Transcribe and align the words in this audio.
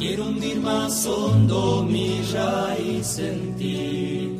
Quiero 0.00 0.28
hundir 0.28 0.58
más 0.62 1.04
hondo 1.04 1.84
mi 1.86 2.22
raíz 2.32 3.18
en 3.18 3.54
ti 3.56 4.30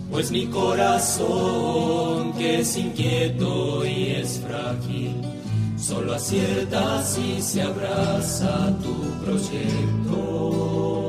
Pues 0.10 0.32
mi 0.32 0.46
corazón, 0.46 2.32
que 2.38 2.62
es 2.62 2.78
inquieto 2.78 3.86
y 3.86 4.12
es 4.12 4.40
frágil, 4.40 5.16
solo 5.78 6.14
acierta 6.14 7.04
si 7.04 7.42
se 7.42 7.62
abraza 7.62 8.74
tu 8.82 8.96
proyecto. 9.26 11.09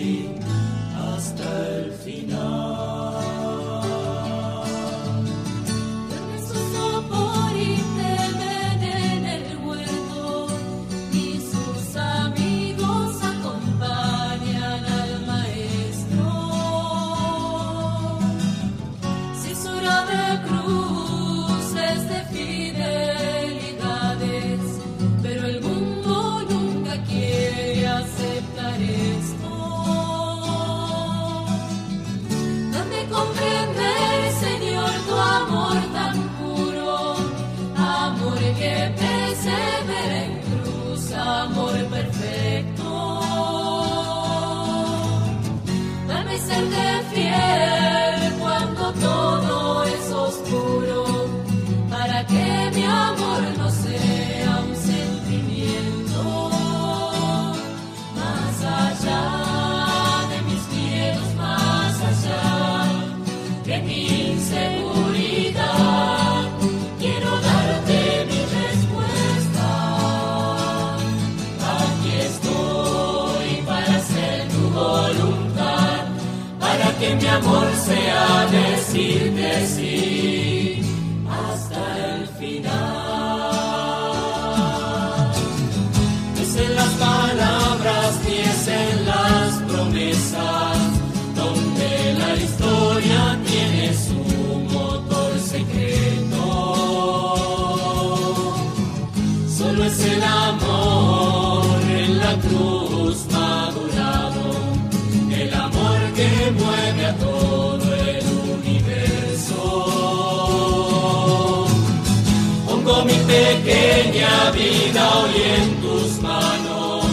vida 115.01 115.55
en 115.57 115.69
tus 115.81 116.21
manos, 116.21 117.05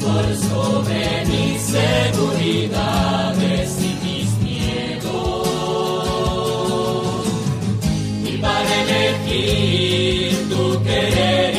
por 0.00 0.26
sobre 0.36 1.24
mis 1.26 1.60
seguridades 1.78 3.68
y 3.80 3.90
mis 4.04 4.28
miedos. 4.42 5.46
Y 8.24 8.32
para 8.38 8.70
elegir 8.82 10.48
tu 10.48 10.64
querer 10.82 11.57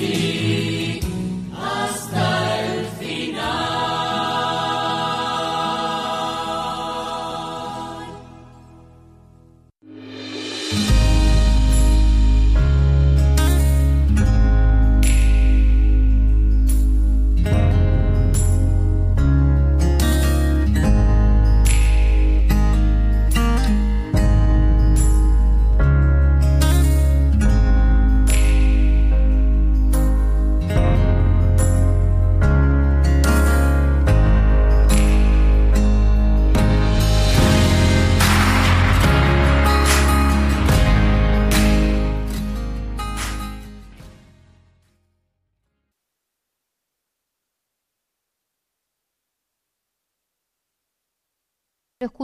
decirte 0.00 0.49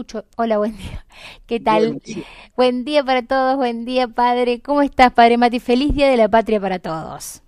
escucho. 0.07 0.25
Hola, 0.37 0.59
buen 0.59 0.77
día. 0.77 1.05
¿Qué 1.47 1.61
tal? 1.61 2.01
Buen 2.57 2.85
día. 2.85 3.05
para 3.05 3.27
todos, 3.27 3.57
buen 3.57 3.85
día, 3.85 4.09
Padre. 4.09 4.61
¿Cómo 4.61 4.83
estás, 4.83 5.13
Padre 5.13 5.37
Mati? 5.37 5.61
Feliz 5.61 5.95
Día 5.95 6.09
de 6.09 6.17
la 6.17 6.29
Patria 6.29 6.61
para 6.61 6.79
todos. 6.79 7.43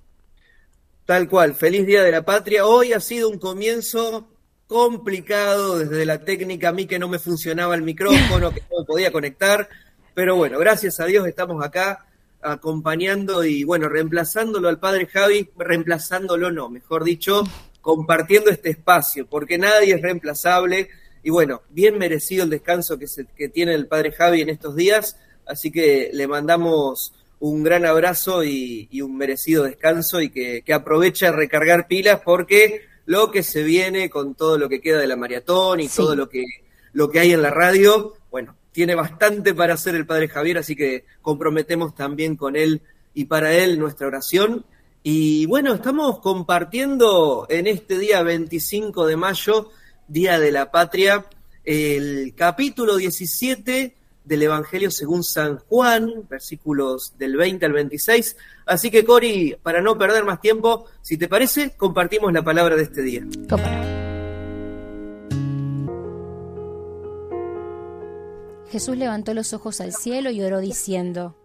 Tal 1.06 1.28
cual, 1.28 1.55
feliz 1.55 1.87
Día 1.87 2.02
de 2.02 2.12
la 2.12 2.25
Patria. 2.25 2.66
Hoy 2.66 2.93
ha 2.93 3.00
sido 3.00 3.31
un 3.31 3.38
comienzo 3.38 4.28
complicado 4.66 5.78
desde 5.78 6.05
la 6.05 6.22
técnica, 6.25 6.69
a 6.69 6.72
mí 6.72 6.87
que 6.87 6.99
no 6.99 7.08
me 7.08 7.19
funcionaba 7.19 7.75
el 7.75 7.82
micrófono, 7.82 8.50
que 8.50 8.60
no 8.70 8.81
me 8.81 8.84
podía 8.84 9.10
conectar, 9.10 9.66
pero 10.12 10.37
bueno, 10.37 10.58
gracias 10.58 11.00
a 11.00 11.06
Dios 11.06 11.26
estamos 11.26 11.64
acá 11.64 12.05
acompañando 12.43 13.44
y 13.44 13.64
bueno, 13.64 13.88
reemplazándolo 13.88 14.69
al 14.69 14.78
padre 14.78 15.06
Javi, 15.06 15.49
reemplazándolo 15.56 16.52
no, 16.52 16.69
mejor 16.69 17.02
dicho, 17.05 17.44
compartiendo 17.81 18.50
este 18.50 18.69
espacio, 18.69 19.26
porque 19.26 19.56
nadie 19.56 19.94
es 19.94 20.02
reemplazable 20.02 20.90
y 21.23 21.31
bueno, 21.31 21.62
bien 21.70 21.99
merecido 21.99 22.44
el 22.44 22.50
descanso 22.50 22.99
que, 22.99 23.06
se, 23.06 23.26
que 23.26 23.49
tiene 23.49 23.75
el 23.75 23.87
padre 23.87 24.12
Javi 24.12 24.41
en 24.41 24.50
estos 24.50 24.76
días, 24.76 25.19
así 25.47 25.70
que 25.70 26.11
le 26.12 26.26
mandamos 26.26 27.12
un 27.41 27.62
gran 27.62 27.85
abrazo 27.85 28.44
y, 28.44 28.88
un 29.00 29.17
merecido 29.17 29.65
descanso 29.65 30.20
y 30.20 30.31
que, 30.31 30.62
que 30.62 30.73
aproveche 30.73 31.26
a 31.26 31.32
recargar 31.32 31.87
pilas 31.87 32.20
porque 32.25 32.82
lo 33.06 33.31
que 33.31 33.43
se 33.43 33.62
viene 33.62 34.11
con 34.11 34.35
todo 34.35 34.59
lo 34.59 34.69
que 34.69 34.81
queda 34.81 34.99
de 34.99 35.06
la 35.06 35.17
maratón 35.17 35.81
y 35.81 35.88
todo 35.88 36.15
lo 36.15 36.29
que, 36.29 36.44
lo 36.93 37.09
que 37.09 37.20
hay 37.20 37.32
en 37.32 37.43
la 37.43 37.50
radio, 37.50 38.15
bueno, 38.31 38.55
tiene 38.73 38.94
bastante 38.94 39.55
para 39.55 39.75
hacer 39.75 39.94
el 39.94 40.06
padre 40.06 40.29
Javier, 40.29 40.59
así 40.59 40.76
que 40.76 41.05
comprometemos 41.23 41.94
también 41.94 42.37
con 42.37 42.55
él 42.55 42.82
y 43.15 43.25
para 43.25 43.55
él 43.55 43.79
nuestra 43.79 44.06
oración. 44.06 44.65
Y 45.03 45.47
bueno, 45.47 45.75
estamos 45.75 46.19
compartiendo 46.19 47.47
en 47.49 47.67
este 47.67 47.99
día 47.99 48.23
25 48.23 49.06
de 49.06 49.17
mayo 49.17 49.70
Día 50.08 50.38
de 50.40 50.52
la 50.52 50.70
Patria, 50.70 51.26
el 51.64 52.32
capítulo 52.34 52.96
17 52.96 53.94
del 54.25 54.43
Evangelio 54.43 54.90
según 54.90 55.22
San 55.22 55.58
Juan, 55.58 56.26
versículos 56.31 57.12
del 57.19 57.37
20 57.37 57.66
al 57.66 57.72
26. 57.75 58.34
Así 58.64 58.90
que, 58.90 59.05
Cori, 59.05 59.58
para 59.62 59.82
no 59.82 59.99
perder 59.99 60.25
más 60.25 60.40
tiempo, 60.40 60.87
si 61.02 61.19
te 61.19 61.28
parece, 61.28 61.76
compartimos 61.76 62.32
la 62.32 62.43
palabra 62.43 62.75
de 62.76 62.84
este 62.84 63.02
día. 63.02 63.26
Jesús 68.70 68.96
levantó 68.96 69.34
los 69.34 69.52
ojos 69.52 69.82
al 69.82 69.93
cielo 69.93 70.31
y 70.31 70.40
oró 70.43 70.60
diciendo, 70.60 71.37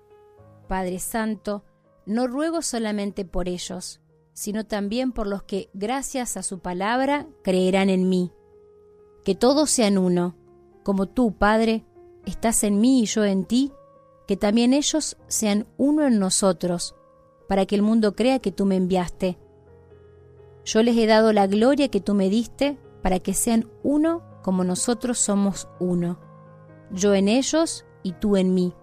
Padre 0.69 0.99
Santo, 0.99 1.65
no 2.05 2.27
ruego 2.27 2.61
solamente 2.61 3.25
por 3.25 3.49
ellos, 3.49 3.99
sino 4.31 4.65
también 4.65 5.11
por 5.11 5.27
los 5.27 5.43
que, 5.43 5.69
gracias 5.73 6.37
a 6.37 6.43
su 6.43 6.59
palabra, 6.59 7.27
creerán 7.43 7.89
en 7.89 8.07
mí 8.07 8.31
que 9.23 9.35
todos 9.35 9.69
sean 9.69 9.97
uno, 9.97 10.35
como 10.83 11.07
tú, 11.07 11.33
Padre, 11.33 11.85
estás 12.25 12.63
en 12.63 12.79
mí 12.79 13.01
y 13.01 13.05
yo 13.05 13.23
en 13.23 13.45
ti, 13.45 13.71
que 14.27 14.37
también 14.37 14.73
ellos 14.73 15.17
sean 15.27 15.67
uno 15.77 16.05
en 16.05 16.19
nosotros, 16.19 16.95
para 17.47 17.65
que 17.65 17.75
el 17.75 17.81
mundo 17.81 18.15
crea 18.15 18.39
que 18.39 18.51
tú 18.51 18.65
me 18.65 18.75
enviaste. 18.75 19.37
Yo 20.65 20.81
les 20.81 20.97
he 20.97 21.07
dado 21.07 21.33
la 21.33 21.47
gloria 21.47 21.89
que 21.89 21.99
tú 21.99 22.13
me 22.13 22.29
diste, 22.29 22.77
para 23.01 23.19
que 23.19 23.33
sean 23.33 23.69
uno 23.83 24.23
como 24.41 24.63
nosotros 24.63 25.19
somos 25.19 25.67
uno, 25.79 26.19
yo 26.91 27.13
en 27.13 27.27
ellos 27.27 27.85
y 28.03 28.13
tú 28.13 28.37
en 28.37 28.53
mí, 28.53 28.73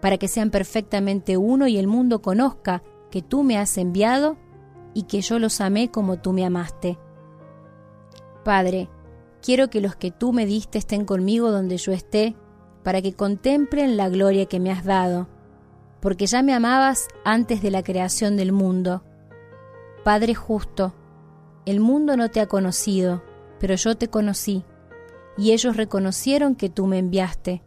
para 0.00 0.18
que 0.18 0.28
sean 0.28 0.50
perfectamente 0.50 1.36
uno 1.36 1.66
y 1.66 1.76
el 1.76 1.86
mundo 1.86 2.22
conozca 2.22 2.82
que 3.10 3.22
tú 3.22 3.42
me 3.42 3.58
has 3.58 3.76
enviado 3.78 4.36
y 4.94 5.04
que 5.04 5.20
yo 5.20 5.38
los 5.38 5.60
amé 5.60 5.90
como 5.90 6.18
tú 6.18 6.32
me 6.32 6.44
amaste. 6.44 6.98
Padre, 8.44 8.88
Quiero 9.46 9.70
que 9.70 9.80
los 9.80 9.94
que 9.94 10.10
tú 10.10 10.32
me 10.32 10.44
diste 10.44 10.76
estén 10.76 11.04
conmigo 11.04 11.52
donde 11.52 11.76
yo 11.76 11.92
esté, 11.92 12.34
para 12.82 13.00
que 13.00 13.12
contemplen 13.12 13.96
la 13.96 14.08
gloria 14.08 14.46
que 14.46 14.58
me 14.58 14.72
has 14.72 14.84
dado, 14.84 15.28
porque 16.00 16.26
ya 16.26 16.42
me 16.42 16.52
amabas 16.52 17.06
antes 17.24 17.62
de 17.62 17.70
la 17.70 17.84
creación 17.84 18.36
del 18.36 18.50
mundo. 18.50 19.04
Padre 20.02 20.34
justo, 20.34 20.94
el 21.64 21.78
mundo 21.78 22.16
no 22.16 22.28
te 22.28 22.40
ha 22.40 22.46
conocido, 22.46 23.22
pero 23.60 23.76
yo 23.76 23.96
te 23.96 24.08
conocí, 24.08 24.64
y 25.38 25.52
ellos 25.52 25.76
reconocieron 25.76 26.56
que 26.56 26.68
tú 26.68 26.88
me 26.88 26.98
enviaste. 26.98 27.62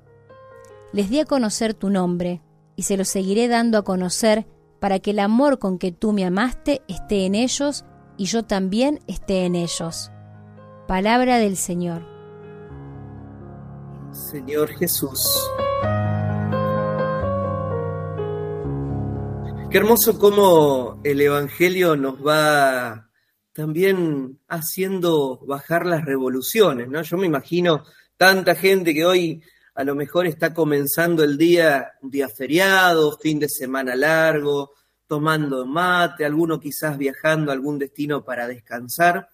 Les 0.92 1.10
di 1.10 1.22
a 1.22 1.26
conocer 1.26 1.74
tu 1.76 1.90
nombre, 1.90 2.42
y 2.76 2.84
se 2.84 2.98
lo 2.98 3.06
seguiré 3.06 3.48
dando 3.48 3.78
a 3.78 3.86
conocer, 3.86 4.48
para 4.82 5.00
que 5.00 5.12
el 5.12 5.20
amor 5.20 5.60
con 5.60 5.78
que 5.78 5.94
tú 5.94 6.12
me 6.12 6.26
amaste 6.26 6.82
esté 6.90 7.26
en 7.26 7.36
ellos, 7.36 7.86
y 8.18 8.26
yo 8.26 8.44
también 8.44 9.00
esté 9.08 9.46
en 9.46 9.56
ellos. 9.56 10.12
Palabra 10.90 11.38
del 11.38 11.56
Señor. 11.56 12.02
Señor 14.12 14.70
Jesús. 14.70 15.20
Qué 19.70 19.78
hermoso 19.78 20.18
cómo 20.18 21.00
el 21.04 21.22
Evangelio 21.22 21.96
nos 21.96 22.16
va 22.26 23.08
también 23.54 24.40
haciendo 24.48 25.38
bajar 25.46 25.86
las 25.86 26.06
revoluciones, 26.06 26.90
¿no? 26.90 27.04
Yo 27.04 27.18
me 27.18 27.28
imagino 27.28 27.84
tanta 28.18 28.56
gente 28.56 28.92
que 28.92 29.06
hoy 29.06 29.44
a 29.76 29.84
lo 29.84 29.94
mejor 29.94 30.26
está 30.26 30.56
comenzando 30.56 31.24
el 31.24 31.38
día, 31.38 31.92
día 32.02 32.30
feriado, 32.30 33.16
fin 33.20 33.38
de 33.38 33.48
semana 33.48 33.96
largo, 33.96 34.72
tomando 35.06 35.68
mate, 35.68 36.26
alguno 36.26 36.60
quizás 36.60 36.98
viajando 36.98 37.52
a 37.52 37.54
algún 37.54 37.78
destino 37.78 38.26
para 38.26 38.48
descansar. 38.48 39.30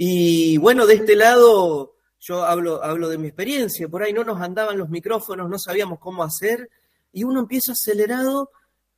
Y 0.00 0.56
bueno, 0.58 0.86
de 0.86 0.94
este 0.94 1.16
lado 1.16 1.96
yo 2.20 2.44
hablo, 2.44 2.82
hablo 2.84 3.08
de 3.08 3.18
mi 3.18 3.26
experiencia, 3.26 3.88
por 3.88 4.02
ahí 4.02 4.12
no 4.12 4.22
nos 4.22 4.40
andaban 4.40 4.78
los 4.78 4.88
micrófonos, 4.88 5.50
no 5.50 5.58
sabíamos 5.58 5.98
cómo 5.98 6.22
hacer, 6.22 6.70
y 7.12 7.24
uno 7.24 7.40
empieza 7.40 7.72
acelerado, 7.72 8.50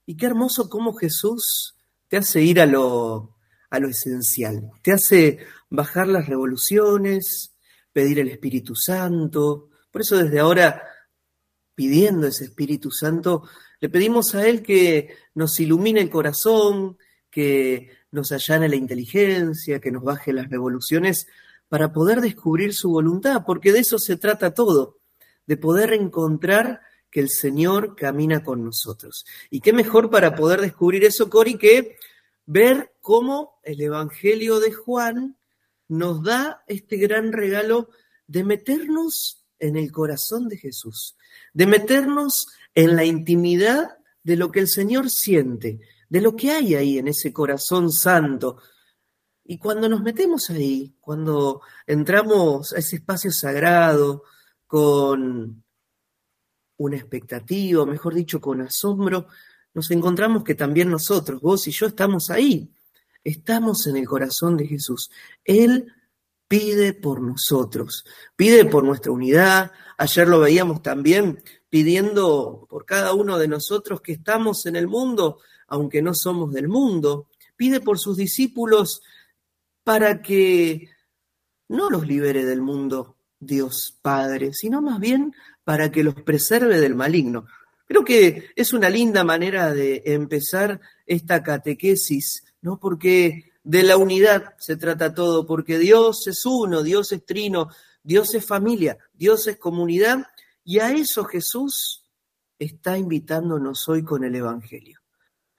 y 0.04 0.16
qué 0.16 0.26
hermoso 0.26 0.68
cómo 0.68 0.92
Jesús 0.92 1.74
te 2.08 2.18
hace 2.18 2.42
ir 2.42 2.60
a 2.60 2.66
lo, 2.66 3.36
a 3.70 3.78
lo 3.78 3.88
esencial, 3.88 4.70
te 4.82 4.92
hace 4.92 5.38
bajar 5.70 6.06
las 6.06 6.26
revoluciones, 6.28 7.54
pedir 7.92 8.18
el 8.18 8.28
Espíritu 8.28 8.74
Santo, 8.74 9.70
por 9.90 10.02
eso 10.02 10.18
desde 10.18 10.38
ahora, 10.38 10.82
pidiendo 11.74 12.26
ese 12.26 12.44
Espíritu 12.44 12.90
Santo, 12.90 13.44
le 13.80 13.88
pedimos 13.88 14.34
a 14.34 14.46
Él 14.46 14.62
que 14.62 15.16
nos 15.34 15.58
ilumine 15.60 16.00
el 16.00 16.10
corazón, 16.10 16.98
que 17.30 17.90
nos 18.10 18.32
allane 18.32 18.68
la 18.68 18.76
inteligencia, 18.76 19.80
que 19.80 19.90
nos 19.90 20.02
baje 20.02 20.32
las 20.32 20.48
revoluciones, 20.50 21.26
para 21.68 21.92
poder 21.92 22.20
descubrir 22.20 22.74
su 22.74 22.90
voluntad, 22.90 23.44
porque 23.46 23.72
de 23.72 23.80
eso 23.80 23.98
se 23.98 24.16
trata 24.16 24.54
todo, 24.54 24.98
de 25.46 25.56
poder 25.56 25.92
encontrar 25.92 26.80
que 27.10 27.20
el 27.20 27.28
Señor 27.28 27.96
camina 27.96 28.42
con 28.42 28.64
nosotros. 28.64 29.24
Y 29.50 29.60
qué 29.60 29.72
mejor 29.72 30.10
para 30.10 30.34
poder 30.34 30.60
descubrir 30.60 31.04
eso, 31.04 31.30
Cori, 31.30 31.58
que 31.58 31.96
ver 32.46 32.92
cómo 33.00 33.60
el 33.62 33.80
Evangelio 33.80 34.60
de 34.60 34.72
Juan 34.72 35.36
nos 35.88 36.22
da 36.22 36.62
este 36.66 36.96
gran 36.96 37.32
regalo 37.32 37.90
de 38.26 38.44
meternos 38.44 39.44
en 39.58 39.76
el 39.76 39.92
corazón 39.92 40.48
de 40.48 40.56
Jesús, 40.56 41.16
de 41.52 41.66
meternos 41.66 42.48
en 42.74 42.96
la 42.96 43.04
intimidad 43.04 43.98
de 44.22 44.36
lo 44.36 44.50
que 44.50 44.60
el 44.60 44.68
Señor 44.68 45.10
siente, 45.10 45.80
de 46.10 46.20
lo 46.20 46.36
que 46.36 46.50
hay 46.50 46.74
ahí 46.74 46.98
en 46.98 47.08
ese 47.08 47.32
corazón 47.32 47.90
santo. 47.90 48.58
Y 49.44 49.56
cuando 49.58 49.88
nos 49.88 50.02
metemos 50.02 50.50
ahí, 50.50 50.96
cuando 51.00 51.62
entramos 51.86 52.72
a 52.72 52.78
ese 52.78 52.96
espacio 52.96 53.32
sagrado 53.32 54.24
con 54.66 55.64
una 56.76 56.96
expectativa, 56.96 57.86
mejor 57.86 58.14
dicho, 58.14 58.40
con 58.40 58.60
asombro, 58.60 59.28
nos 59.72 59.90
encontramos 59.92 60.42
que 60.42 60.54
también 60.54 60.90
nosotros, 60.90 61.40
vos 61.40 61.66
y 61.68 61.70
yo, 61.70 61.86
estamos 61.86 62.30
ahí. 62.30 62.74
Estamos 63.22 63.86
en 63.86 63.96
el 63.96 64.06
corazón 64.06 64.56
de 64.56 64.66
Jesús. 64.66 65.10
Él 65.44 65.92
pide 66.48 66.92
por 66.92 67.20
nosotros, 67.20 68.04
pide 68.34 68.64
por 68.64 68.82
nuestra 68.82 69.12
unidad. 69.12 69.70
Ayer 69.96 70.26
lo 70.26 70.40
veíamos 70.40 70.82
también 70.82 71.40
pidiendo 71.68 72.66
por 72.68 72.84
cada 72.84 73.14
uno 73.14 73.38
de 73.38 73.46
nosotros 73.46 74.00
que 74.00 74.12
estamos 74.12 74.66
en 74.66 74.74
el 74.74 74.88
mundo, 74.88 75.38
aunque 75.70 76.02
no 76.02 76.14
somos 76.14 76.52
del 76.52 76.68
mundo, 76.68 77.28
pide 77.56 77.80
por 77.80 77.98
sus 77.98 78.16
discípulos 78.16 79.02
para 79.84 80.20
que 80.20 80.90
no 81.68 81.88
los 81.88 82.06
libere 82.06 82.44
del 82.44 82.60
mundo 82.60 83.16
Dios 83.38 83.96
Padre, 84.02 84.52
sino 84.52 84.82
más 84.82 85.00
bien 85.00 85.32
para 85.64 85.90
que 85.90 86.02
los 86.02 86.14
preserve 86.14 86.80
del 86.80 86.94
maligno. 86.94 87.46
Creo 87.86 88.04
que 88.04 88.50
es 88.56 88.72
una 88.72 88.90
linda 88.90 89.24
manera 89.24 89.72
de 89.72 90.02
empezar 90.06 90.80
esta 91.06 91.42
catequesis, 91.42 92.44
¿no? 92.60 92.78
Porque 92.78 93.52
de 93.62 93.82
la 93.84 93.96
unidad 93.96 94.54
se 94.58 94.76
trata 94.76 95.14
todo, 95.14 95.46
porque 95.46 95.78
Dios 95.78 96.26
es 96.26 96.44
uno, 96.44 96.82
Dios 96.82 97.12
es 97.12 97.24
trino, 97.24 97.68
Dios 98.02 98.34
es 98.34 98.44
familia, 98.44 98.98
Dios 99.14 99.46
es 99.46 99.56
comunidad, 99.56 100.26
y 100.64 100.80
a 100.80 100.92
eso 100.92 101.24
Jesús 101.24 102.04
está 102.58 102.98
invitándonos 102.98 103.88
hoy 103.88 104.02
con 104.02 104.24
el 104.24 104.34
Evangelio 104.34 104.99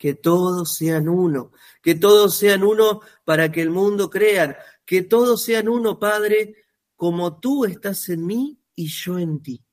que 0.02 0.16
todos 0.16 0.78
sean 0.78 1.08
uno, 1.08 1.52
que 1.80 1.94
todos 1.94 2.36
sean 2.36 2.64
uno 2.64 3.02
para 3.24 3.52
que 3.52 3.62
el 3.62 3.70
mundo 3.70 4.10
crea, 4.10 4.58
que 4.84 5.04
todos 5.04 5.44
sean 5.44 5.70
uno, 5.70 6.00
Padre, 6.00 6.56
como 6.96 7.40
tú 7.40 7.66
estás 7.66 8.10
en 8.10 8.26
mí 8.26 8.60
y 8.74 8.88
yo 8.88 9.20
en 9.20 9.44
ti. 9.44 9.64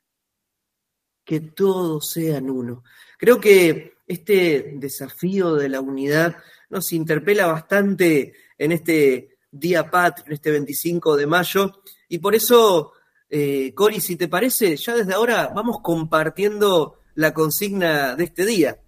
Que 1.24 1.40
todos 1.40 2.10
sean 2.10 2.50
uno. 2.50 2.84
Creo 3.16 3.40
que 3.40 3.94
este 4.06 4.74
desafío 4.76 5.54
de 5.54 5.70
la 5.70 5.80
unidad 5.80 6.36
nos 6.68 6.92
interpela 6.92 7.46
bastante 7.46 8.34
en 8.58 8.72
este 8.72 9.38
Día 9.50 9.90
Patrio, 9.90 10.26
en 10.26 10.32
este 10.34 10.50
25 10.50 11.16
de 11.16 11.26
mayo, 11.26 11.80
y 12.06 12.18
por 12.18 12.34
eso, 12.34 12.92
eh, 13.30 13.72
Cori, 13.74 13.98
si 13.98 14.16
te 14.16 14.28
parece, 14.28 14.76
ya 14.76 14.94
desde 14.94 15.14
ahora 15.14 15.50
vamos 15.54 15.78
compartiendo 15.82 16.98
la 17.14 17.32
consigna 17.32 18.14
de 18.14 18.24
este 18.24 18.44
día. 18.44 18.78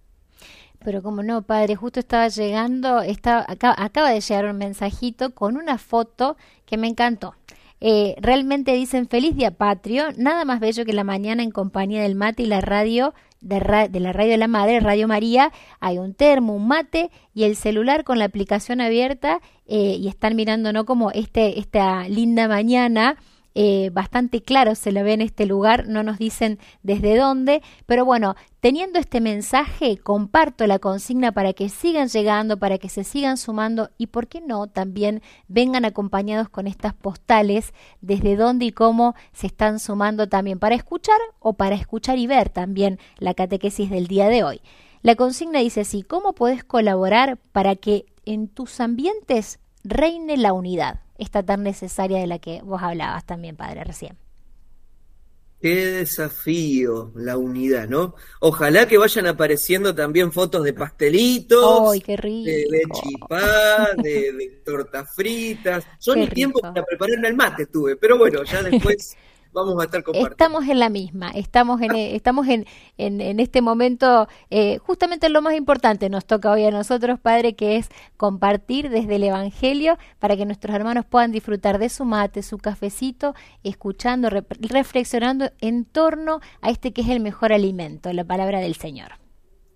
Pero 0.83 1.03
como 1.03 1.23
no, 1.23 1.41
padre, 1.43 1.75
justo 1.75 1.99
estaba 1.99 2.27
llegando, 2.27 3.01
estaba, 3.01 3.45
acaba, 3.47 4.11
de 4.11 4.21
llegar 4.21 4.45
un 4.45 4.57
mensajito 4.57 5.33
con 5.33 5.57
una 5.57 5.77
foto 5.77 6.37
que 6.65 6.77
me 6.77 6.87
encantó. 6.87 7.35
Eh, 7.79 8.15
realmente 8.19 8.73
dicen 8.73 9.07
feliz 9.07 9.35
día 9.35 9.51
patrio, 9.51 10.05
nada 10.15 10.45
más 10.45 10.59
bello 10.59 10.85
que 10.85 10.93
la 10.93 11.03
mañana 11.03 11.41
en 11.41 11.51
compañía 11.51 12.03
del 12.03 12.15
mate 12.15 12.43
y 12.43 12.45
la 12.45 12.61
radio 12.61 13.13
de, 13.41 13.59
la 13.59 14.13
radio 14.13 14.31
de 14.31 14.37
la 14.37 14.47
madre, 14.47 14.79
Radio 14.79 15.07
María, 15.07 15.51
hay 15.79 15.97
un 15.97 16.13
termo, 16.13 16.55
un 16.55 16.67
mate 16.67 17.09
y 17.33 17.43
el 17.43 17.55
celular 17.55 18.03
con 18.03 18.19
la 18.19 18.25
aplicación 18.25 18.81
abierta 18.81 19.41
eh, 19.65 19.97
y 19.99 20.07
están 20.07 20.35
mirando 20.35 20.71
no 20.73 20.85
como 20.85 21.11
este, 21.11 21.59
esta 21.59 22.07
linda 22.07 22.47
mañana 22.47 23.17
eh, 23.53 23.89
bastante 23.91 24.41
claro 24.41 24.75
se 24.75 24.91
lo 24.91 25.03
ve 25.03 25.13
en 25.13 25.21
este 25.21 25.45
lugar, 25.45 25.87
no 25.87 26.03
nos 26.03 26.17
dicen 26.17 26.59
desde 26.83 27.17
dónde, 27.17 27.61
pero 27.85 28.05
bueno, 28.05 28.35
teniendo 28.61 28.97
este 28.97 29.19
mensaje, 29.19 29.97
comparto 29.97 30.67
la 30.67 30.79
consigna 30.79 31.31
para 31.31 31.53
que 31.53 31.67
sigan 31.67 32.07
llegando, 32.07 32.57
para 32.57 32.77
que 32.77 32.87
se 32.87 33.03
sigan 33.03 33.37
sumando 33.37 33.89
y, 33.97 34.07
¿por 34.07 34.27
qué 34.27 34.39
no?, 34.39 34.67
también 34.67 35.21
vengan 35.47 35.83
acompañados 35.83 36.49
con 36.49 36.67
estas 36.67 36.93
postales, 36.93 37.73
desde 37.99 38.35
dónde 38.35 38.65
y 38.65 38.71
cómo 38.71 39.15
se 39.33 39.47
están 39.47 39.79
sumando 39.79 40.29
también 40.29 40.59
para 40.59 40.75
escuchar 40.75 41.19
o 41.39 41.53
para 41.53 41.75
escuchar 41.75 42.17
y 42.17 42.27
ver 42.27 42.49
también 42.49 42.99
la 43.17 43.33
catequesis 43.33 43.89
del 43.89 44.07
día 44.07 44.29
de 44.29 44.43
hoy. 44.43 44.61
La 45.01 45.15
consigna 45.15 45.59
dice 45.59 45.81
así, 45.81 46.03
¿cómo 46.03 46.33
puedes 46.33 46.63
colaborar 46.63 47.37
para 47.51 47.75
que 47.75 48.05
en 48.25 48.47
tus 48.47 48.79
ambientes 48.79 49.59
reine 49.83 50.37
la 50.37 50.53
unidad? 50.53 50.99
Esta 51.21 51.43
tan 51.43 51.63
necesaria 51.63 52.19
de 52.19 52.27
la 52.27 52.39
que 52.39 52.61
vos 52.63 52.81
hablabas 52.81 53.25
también, 53.25 53.55
padre, 53.55 53.83
recién. 53.83 54.17
Qué 55.61 55.75
desafío 55.85 57.11
la 57.13 57.37
unidad, 57.37 57.87
¿no? 57.87 58.15
Ojalá 58.39 58.87
que 58.87 58.97
vayan 58.97 59.27
apareciendo 59.27 59.93
también 59.93 60.31
fotos 60.31 60.63
de 60.63 60.73
pastelitos, 60.73 61.99
qué 62.03 62.17
rico! 62.17 62.49
de, 62.49 62.81
chipá, 62.91 63.89
de, 64.01 64.61
tortas 64.65 65.13
fritas. 65.15 65.85
Yo 66.01 66.15
ni 66.15 66.27
tiempo 66.27 66.59
para 66.59 66.83
prepararme 66.83 67.27
el 67.27 67.35
mate 67.35 67.67
tuve, 67.67 67.95
pero 67.95 68.17
bueno, 68.17 68.43
ya 68.43 68.63
después 68.63 69.15
vamos 69.53 69.79
a 69.81 69.85
estar 69.85 70.03
compartiendo. 70.03 70.31
Estamos 70.31 70.67
en 70.67 70.79
la 70.79 70.89
misma, 70.89 71.31
estamos 71.31 71.81
en, 71.81 71.95
estamos 71.95 72.47
en, 72.47 72.65
en, 72.97 73.39
este 73.39 73.61
momento, 73.61 74.27
eh, 74.49 74.77
justamente 74.79 75.29
lo 75.29 75.41
más 75.41 75.55
importante 75.55 76.09
nos 76.09 76.25
toca 76.25 76.51
hoy 76.51 76.65
a 76.65 76.71
nosotros, 76.71 77.19
Padre, 77.19 77.55
que 77.55 77.77
es 77.77 77.89
compartir 78.17 78.89
desde 78.89 79.15
el 79.15 79.23
Evangelio 79.23 79.97
para 80.19 80.37
que 80.37 80.45
nuestros 80.45 80.75
hermanos 80.75 81.05
puedan 81.05 81.31
disfrutar 81.31 81.79
de 81.79 81.89
su 81.89 82.05
mate, 82.05 82.43
su 82.43 82.57
cafecito, 82.57 83.35
escuchando, 83.63 84.29
reflexionando 84.29 85.51
en 85.59 85.85
torno 85.85 86.41
a 86.61 86.69
este 86.69 86.93
que 86.93 87.01
es 87.01 87.09
el 87.09 87.19
mejor 87.19 87.53
alimento, 87.53 88.11
la 88.13 88.23
palabra 88.23 88.59
del 88.59 88.75
Señor. 88.75 89.13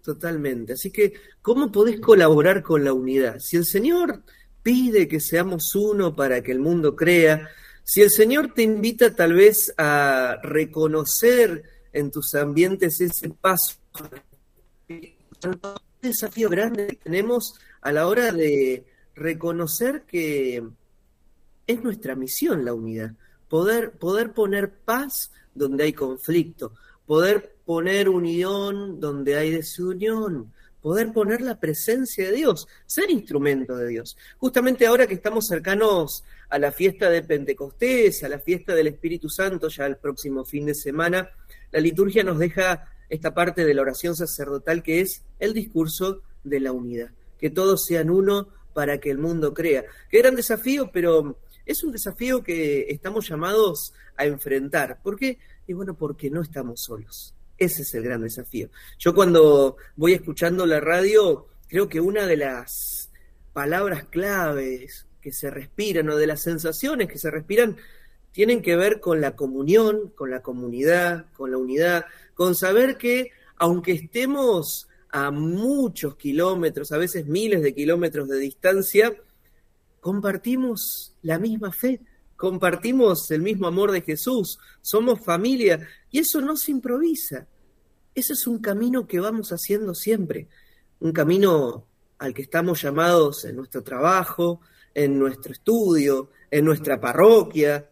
Totalmente. 0.03 0.73
Así 0.73 0.91
que, 0.91 1.13
¿cómo 1.41 1.71
podés 1.71 1.99
colaborar 1.99 2.61
con 2.61 2.83
la 2.83 2.93
unidad? 2.93 3.39
Si 3.39 3.57
el 3.57 3.65
Señor 3.65 4.21
pide 4.61 5.07
que 5.07 5.19
seamos 5.19 5.73
uno 5.75 6.15
para 6.15 6.41
que 6.41 6.51
el 6.51 6.59
mundo 6.59 6.95
crea, 6.95 7.49
si 7.85 8.01
el 8.01 8.09
Señor 8.09 8.51
te 8.53 8.63
invita 8.63 9.15
tal 9.15 9.33
vez 9.33 9.71
a 9.77 10.39
reconocer 10.41 11.63
en 11.93 12.09
tus 12.09 12.33
ambientes 12.33 12.99
ese 12.99 13.29
paso, 13.29 13.75
desafío 16.01 16.49
grande 16.49 16.87
que 16.87 16.95
tenemos 16.95 17.53
a 17.81 17.91
la 17.91 18.07
hora 18.07 18.31
de 18.31 18.85
reconocer 19.13 20.01
que 20.01 20.63
es 21.67 21.83
nuestra 21.83 22.15
misión 22.15 22.65
la 22.65 22.73
unidad, 22.73 23.13
poder, 23.47 23.91
poder 23.91 24.33
poner 24.33 24.71
paz 24.73 25.31
donde 25.53 25.83
hay 25.83 25.93
conflicto, 25.93 26.73
poder 27.05 27.55
poner 27.65 28.09
unión 28.09 28.99
donde 28.99 29.37
hay 29.37 29.51
desunión, 29.51 30.51
poder 30.85 31.11
poner 31.11 31.41
la 31.41 31.59
presencia 31.59 32.29
de 32.29 32.35
Dios, 32.35 32.67
ser 32.85 33.09
instrumento 33.09 33.75
de 33.75 33.87
Dios. 33.87 34.15
Justamente 34.37 34.85
ahora 34.85 35.07
que 35.07 35.15
estamos 35.15 35.47
cercanos 35.47 36.23
a 36.47 36.59
la 36.59 36.71
fiesta 36.71 37.09
de 37.09 37.23
Pentecostés, 37.23 38.23
a 38.23 38.29
la 38.29 38.37
fiesta 38.37 38.75
del 38.75 38.85
Espíritu 38.85 39.27
Santo, 39.27 39.67
ya 39.67 39.87
el 39.87 39.97
próximo 39.97 40.45
fin 40.45 40.67
de 40.67 40.75
semana, 40.75 41.31
la 41.71 41.79
liturgia 41.79 42.23
nos 42.23 42.37
deja 42.37 42.87
esta 43.09 43.33
parte 43.33 43.65
de 43.65 43.73
la 43.73 43.81
oración 43.81 44.15
sacerdotal 44.15 44.83
que 44.83 45.01
es 45.01 45.23
el 45.39 45.55
discurso 45.55 46.21
de 46.43 46.59
la 46.59 46.71
unidad, 46.71 47.09
que 47.39 47.49
todos 47.49 47.83
sean 47.83 48.11
uno 48.11 48.49
para 48.75 48.99
que 48.99 49.09
el 49.09 49.17
mundo 49.17 49.55
crea. 49.55 49.85
Qué 50.11 50.19
gran 50.19 50.35
desafío, 50.35 50.91
pero 50.93 51.39
es 51.65 51.83
un 51.83 51.93
desafío 51.93 52.43
que 52.43 52.85
estamos 52.89 53.27
llamados 53.27 53.91
a 54.17 54.25
enfrentar. 54.25 54.99
¿Por 55.01 55.17
qué? 55.17 55.39
Y 55.65 55.73
bueno, 55.73 55.95
porque 55.95 56.29
no 56.29 56.43
estamos 56.43 56.81
solos. 56.81 57.34
Ese 57.57 57.83
es 57.83 57.93
el 57.93 58.03
gran 58.03 58.21
desafío. 58.21 58.69
Yo 58.99 59.13
cuando 59.13 59.77
voy 59.95 60.13
escuchando 60.13 60.65
la 60.65 60.79
radio, 60.79 61.47
creo 61.67 61.87
que 61.87 61.99
una 61.99 62.25
de 62.25 62.37
las 62.37 63.09
palabras 63.53 64.05
claves 64.05 65.05
que 65.21 65.31
se 65.31 65.49
respiran 65.49 66.09
o 66.09 66.17
de 66.17 66.27
las 66.27 66.41
sensaciones 66.41 67.07
que 67.07 67.17
se 67.17 67.31
respiran 67.31 67.77
tienen 68.31 68.61
que 68.61 68.75
ver 68.75 68.99
con 68.99 69.21
la 69.21 69.35
comunión, 69.35 70.11
con 70.13 70.29
la 70.29 70.41
comunidad, 70.41 71.27
con 71.37 71.51
la 71.51 71.57
unidad, 71.57 72.05
con 72.33 72.53
saber 72.53 72.97
que 72.97 73.31
aunque 73.55 73.93
estemos 73.93 74.89
a 75.09 75.31
muchos 75.31 76.17
kilómetros, 76.17 76.91
a 76.91 76.97
veces 76.97 77.25
miles 77.25 77.61
de 77.61 77.73
kilómetros 77.73 78.27
de 78.27 78.37
distancia, 78.37 79.15
compartimos 80.01 81.15
la 81.21 81.39
misma 81.39 81.71
fe, 81.71 82.01
compartimos 82.35 83.29
el 83.31 83.41
mismo 83.41 83.67
amor 83.67 83.91
de 83.91 84.01
Jesús, 84.01 84.59
somos 84.81 85.21
familia 85.21 85.87
y 86.11 86.19
eso 86.19 86.41
no 86.41 86.57
se 86.57 86.71
improvisa. 86.71 87.47
Eso 88.13 88.33
es 88.33 88.47
un 88.47 88.59
camino 88.59 89.07
que 89.07 89.19
vamos 89.19 89.51
haciendo 89.51 89.93
siempre, 89.93 90.47
un 90.99 91.11
camino 91.11 91.87
al 92.17 92.33
que 92.33 92.43
estamos 92.43 92.81
llamados 92.81 93.45
en 93.45 93.57
nuestro 93.57 93.83
trabajo, 93.83 94.61
en 94.93 95.19
nuestro 95.19 95.51
estudio, 95.51 96.31
en 96.49 96.65
nuestra 96.65 96.99
parroquia, 96.99 97.89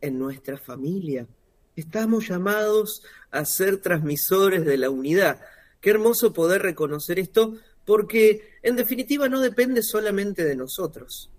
en 0.00 0.18
nuestra 0.18 0.56
familia. 0.58 1.26
Estamos 1.74 2.28
llamados 2.28 3.02
a 3.32 3.44
ser 3.44 3.78
transmisores 3.78 4.64
de 4.64 4.78
la 4.78 4.90
unidad. 4.90 5.40
Qué 5.80 5.90
hermoso 5.90 6.32
poder 6.32 6.62
reconocer 6.62 7.18
esto 7.18 7.54
porque 7.84 8.58
en 8.62 8.76
definitiva 8.76 9.28
no 9.28 9.40
depende 9.40 9.82
solamente 9.82 10.44
de 10.44 10.54
nosotros. 10.54 11.30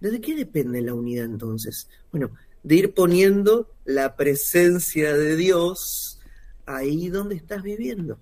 ¿De 0.00 0.20
qué 0.20 0.34
depende 0.34 0.82
la 0.82 0.94
unidad 0.94 1.24
entonces? 1.24 1.88
Bueno, 2.10 2.32
de 2.62 2.74
ir 2.74 2.94
poniendo 2.94 3.74
la 3.84 4.16
presencia 4.16 5.14
de 5.14 5.36
Dios 5.36 6.20
ahí 6.66 7.08
donde 7.08 7.36
estás 7.36 7.62
viviendo. 7.62 8.20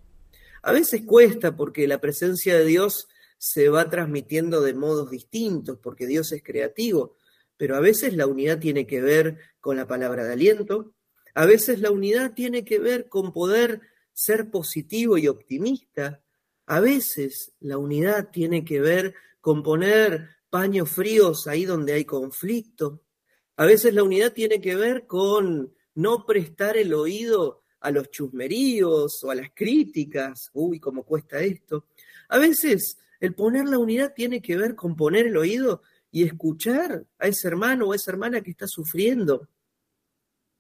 A 0.63 0.73
veces 0.73 1.03
cuesta 1.07 1.57
porque 1.57 1.89
la 1.89 2.01
presencia 2.01 2.57
de 2.59 2.65
Dios 2.65 3.09
se 3.39 3.69
va 3.69 3.91
transmitiendo 3.91 4.63
de 4.63 4.75
modos 4.75 5.11
distintos, 5.11 5.79
porque 5.83 6.07
Dios 6.07 6.33
es 6.33 6.43
creativo, 6.43 7.17
pero 7.57 7.77
a 7.77 7.81
veces 7.81 8.15
la 8.15 8.27
unidad 8.27 8.59
tiene 8.59 8.87
que 8.87 9.01
ver 9.01 9.39
con 9.61 9.77
la 9.77 9.87
palabra 9.87 10.25
de 10.25 10.33
aliento, 10.33 10.95
a 11.35 11.45
veces 11.45 11.81
la 11.81 11.91
unidad 11.91 12.33
tiene 12.33 12.65
que 12.65 12.79
ver 12.79 13.09
con 13.09 13.33
poder 13.33 13.81
ser 14.13 14.51
positivo 14.51 15.19
y 15.19 15.29
optimista, 15.29 16.23
a 16.67 16.81
veces 16.81 17.53
la 17.61 17.77
unidad 17.77 18.31
tiene 18.31 18.65
que 18.65 18.81
ver 18.81 19.15
con 19.41 19.63
poner 19.63 20.31
paños 20.55 20.89
fríos 20.89 21.49
ahí 21.49 21.65
donde 21.65 21.95
hay 21.95 22.05
conflicto, 22.05 23.03
a 23.57 23.67
veces 23.67 23.93
la 23.93 24.05
unidad 24.05 24.33
tiene 24.33 24.61
que 24.61 24.77
ver 24.77 25.05
con 25.05 25.75
no 25.97 26.25
prestar 26.25 26.77
el 26.77 26.95
oído 26.95 27.65
a 27.81 27.91
los 27.91 28.09
chusmeríos 28.13 29.25
o 29.25 29.33
a 29.33 29.35
las 29.35 29.49
críticas, 29.53 30.51
uy, 30.53 30.79
cómo 30.79 31.03
cuesta 31.03 31.41
esto. 31.41 31.89
A 32.29 32.39
veces 32.39 32.99
el 33.19 33.35
poner 33.35 33.65
la 33.65 33.81
unidad 33.81 34.15
tiene 34.15 34.41
que 34.41 34.57
ver 34.57 34.77
con 34.77 34.95
poner 34.95 35.27
el 35.27 35.37
oído 35.37 35.83
y 36.13 36.23
escuchar 36.23 37.05
a 37.19 37.27
ese 37.27 37.49
hermano 37.49 37.89
o 37.89 37.95
esa 37.95 38.13
hermana 38.13 38.41
que 38.41 38.53
está 38.53 38.69
sufriendo. 38.69 39.49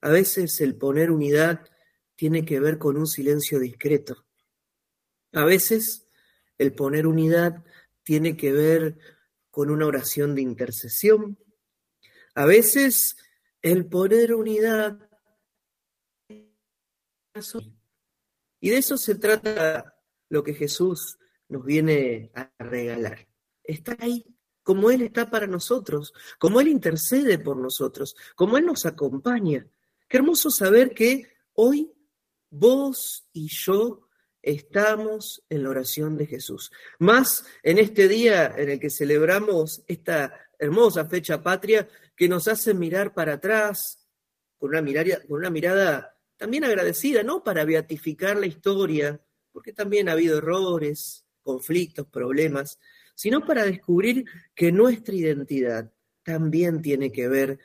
A 0.01 0.09
veces 0.09 0.61
el 0.61 0.75
poner 0.75 1.13
unidad 1.13 1.69
tiene 2.17 2.45
que 2.45 2.59
ver 2.59 2.79
con 2.79 2.97
un 2.97 3.07
silencio 3.07 3.61
discreto. 3.61 4.25
A 5.35 5.45
veces 5.45 6.09
el 6.59 6.75
poner 6.75 7.07
unidad 7.07 7.63
tiene 8.03 8.37
que 8.37 8.51
ver 8.51 8.99
con 9.54 9.70
una 9.70 9.87
oración 9.87 10.34
de 10.34 10.42
intercesión. 10.42 11.38
A 12.34 12.44
veces 12.44 13.16
el 13.62 13.87
poner 13.87 14.34
unidad 14.34 14.99
y 18.61 18.70
de 18.70 18.76
eso 18.76 18.96
se 18.96 19.14
trata 19.14 19.94
lo 20.28 20.42
que 20.42 20.54
Jesús 20.54 21.18
nos 21.49 21.64
viene 21.64 22.32
a 22.34 22.50
regalar. 22.58 23.28
Está 23.62 23.96
ahí, 24.00 24.26
como 24.64 24.90
Él 24.90 25.02
está 25.02 25.30
para 25.30 25.46
nosotros, 25.46 26.12
como 26.40 26.61
Él 26.61 26.66
intercede 26.66 27.38
por 27.38 27.56
nosotros, 27.56 28.16
como 28.34 28.58
Él 28.58 28.66
nos 28.66 28.87
acompaña. 28.87 29.68
Qué 30.08 30.16
hermoso 30.16 30.50
saber 30.50 30.94
que 30.94 31.28
hoy 31.52 31.92
vos 32.50 33.28
y 33.32 33.46
yo 33.49 34.03
estamos 34.45 35.43
en 35.49 35.63
la 35.63 35.71
oración 35.71 36.17
de 36.17 36.27
Jesús. 36.27 36.71
Más 36.99 37.45
en 37.63 37.79
este 37.79 38.09
día 38.09 38.55
en 38.57 38.71
el 38.71 38.81
que 38.81 38.91
celebramos 38.91 39.83
esta 39.89 40.49
hermosa 40.59 41.07
fecha 41.07 41.43
patria 41.43 41.89
que 42.15 42.29
nos 42.29 42.47
hace 42.47 42.75
mirar 42.75 43.15
para 43.15 43.35
atrás 43.35 44.07
con 44.59 44.71
una 44.71 44.83
mirada, 44.83 45.21
con 45.27 45.39
una 45.39 45.51
mirada 45.51 46.17
también 46.37 46.65
agradecida, 46.65 47.23
no 47.23 47.43
para 47.43 47.65
beatificar 47.65 48.37
la 48.37 48.47
historia, 48.47 49.21
porque 49.53 49.73
también 49.73 50.09
ha 50.09 50.13
habido 50.13 50.39
errores, 50.39 51.25
conflictos, 51.43 52.07
problemas, 52.07 52.79
sino 53.15 53.47
para 53.47 53.65
descubrir 53.65 54.25
que 54.55 54.73
nuestra 54.73 55.15
identidad 55.15 55.93
también 56.23 56.83
tiene 56.83 57.13
que 57.13 57.29
ver 57.29 57.59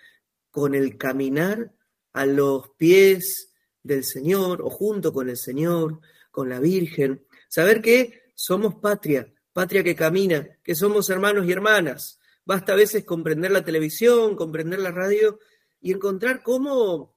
con 0.52 0.76
el 0.76 0.98
caminar 0.98 1.74
a 2.14 2.26
los 2.26 2.70
pies 2.78 3.54
del 3.84 4.04
Señor 4.04 4.62
o 4.62 4.70
junto 4.70 5.14
con 5.14 5.30
el 5.30 5.38
Señor, 5.38 6.00
con 6.40 6.48
la 6.48 6.62
Virgen, 6.62 7.26
saber 7.50 7.82
que 7.82 8.32
somos 8.34 8.76
patria, 8.76 9.30
patria 9.52 9.84
que 9.84 9.94
camina, 9.94 10.48
que 10.64 10.74
somos 10.74 11.10
hermanos 11.10 11.46
y 11.46 11.52
hermanas. 11.52 12.18
Basta 12.46 12.72
a 12.72 12.78
veces 12.78 13.04
comprender 13.04 13.52
la 13.52 13.66
televisión, 13.66 14.38
comprender 14.38 14.80
la 14.80 14.92
radio 14.92 15.38
y 15.82 15.92
encontrar 15.92 16.42
cómo 16.42 17.14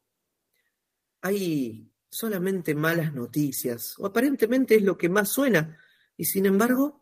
hay 1.20 1.88
solamente 2.10 2.74
malas 2.74 3.14
noticias, 3.14 3.94
o 4.00 4.06
aparentemente 4.06 4.74
es 4.74 4.82
lo 4.82 4.98
que 4.98 5.08
más 5.08 5.28
suena, 5.28 5.78
y 6.16 6.24
sin 6.24 6.46
embargo 6.46 7.00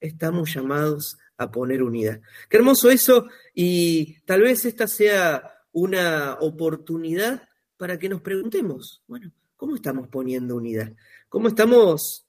estamos 0.00 0.52
llamados 0.52 1.16
a 1.36 1.52
poner 1.52 1.80
unidad. 1.80 2.20
Qué 2.48 2.56
hermoso 2.56 2.90
eso, 2.90 3.28
y 3.54 4.18
tal 4.22 4.40
vez 4.40 4.64
esta 4.64 4.88
sea 4.88 5.60
una 5.70 6.38
oportunidad 6.40 7.48
para 7.76 8.00
que 8.00 8.08
nos 8.08 8.20
preguntemos, 8.20 9.00
bueno, 9.06 9.30
¿cómo 9.56 9.76
estamos 9.76 10.08
poniendo 10.08 10.56
unidad? 10.56 10.92
¿Cómo 11.32 11.48
estamos 11.48 12.26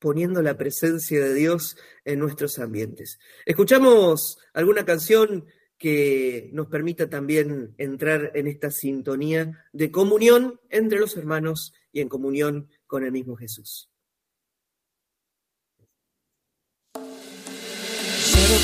poniendo 0.00 0.42
la 0.42 0.58
presencia 0.58 1.24
de 1.24 1.34
Dios 1.34 1.76
en 2.04 2.18
nuestros 2.18 2.58
ambientes? 2.58 3.20
Escuchamos 3.46 4.38
alguna 4.52 4.84
canción 4.84 5.46
que 5.78 6.50
nos 6.52 6.66
permita 6.66 7.08
también 7.08 7.76
entrar 7.78 8.32
en 8.34 8.48
esta 8.48 8.72
sintonía 8.72 9.64
de 9.72 9.92
comunión 9.92 10.60
entre 10.68 10.98
los 10.98 11.16
hermanos 11.16 11.72
y 11.92 12.00
en 12.00 12.08
comunión 12.08 12.68
con 12.88 13.04
el 13.04 13.12
mismo 13.12 13.36
Jesús. 13.36 13.88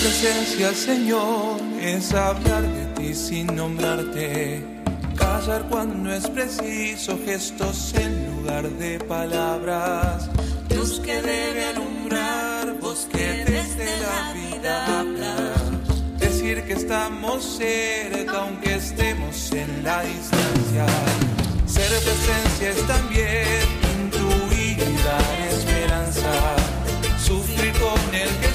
Presencia, 0.02 0.74
Señor, 0.74 1.60
es 1.80 2.12
hablar 2.12 2.62
de 2.62 2.86
ti 2.96 3.14
sin 3.14 3.46
nombrarte. 3.54 4.73
Callar 5.16 5.66
cuando 5.70 6.12
es 6.12 6.28
preciso, 6.28 7.18
gestos 7.24 7.94
en 7.94 8.36
lugar 8.36 8.68
de 8.68 8.98
palabras. 9.00 10.28
Dios 10.68 11.00
que 11.00 11.20
debe 11.22 11.66
alumbrar, 11.66 12.78
vos 12.80 13.08
que 13.10 13.44
desde 13.44 13.86
la 14.00 14.32
vida 14.32 15.00
hablas 15.00 15.64
que 16.62 16.74
estamos 16.74 17.42
cerca 17.42 18.38
aunque 18.38 18.76
estemos 18.76 19.50
en 19.52 19.82
la 19.82 20.02
distancia. 20.02 20.86
Ser 21.66 21.88
presencia 21.88 22.70
es 22.70 22.86
también 22.86 23.58
intuir 23.98 24.78
y 24.78 25.54
esperanza. 25.54 26.32
Sufrir 27.18 27.72
con 27.72 28.14
el 28.14 28.28
que 28.40 28.53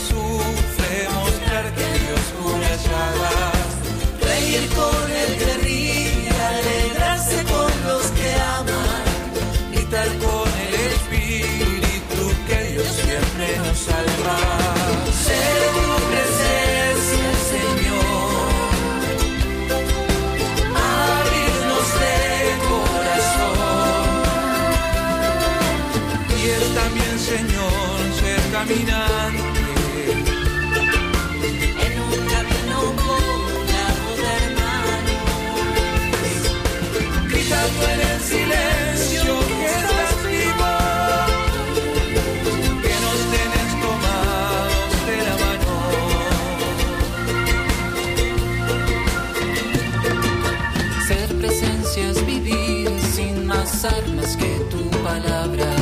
sin 53.82 54.18
más 54.18 54.36
que 54.36 54.60
tu 54.70 54.90
palabra, 55.04 55.74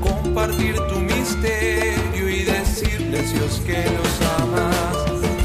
compartir 0.00 0.74
tu 0.88 0.98
y 0.98 2.42
decirles 2.42 3.32
Dios 3.32 3.60
que 3.64 3.84
los 3.96 4.12
amas. 4.40 4.96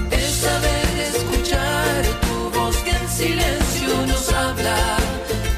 Es 0.09 0.31
saber 0.37 0.89
escuchar 1.13 2.01
tu 2.25 2.59
voz 2.59 2.77
que 2.77 2.89
en 2.89 3.07
silencio 3.07 4.07
nos 4.07 4.33
habla 4.33 4.97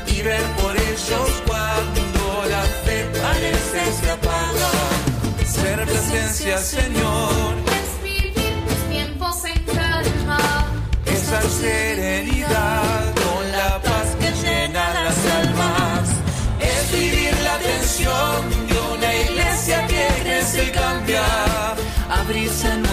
y 0.08 0.21
ver 0.21 0.43
por 0.62 0.75
ellos 0.75 1.29
cuando 1.47 2.49
la 2.49 2.63
fe 2.84 3.08
parece 3.21 3.79
se 4.01 4.10
apaga. 4.12 4.71
Ser 5.45 5.86
presencia, 5.86 6.58
Señor. 6.58 7.68
listen. 22.62 22.88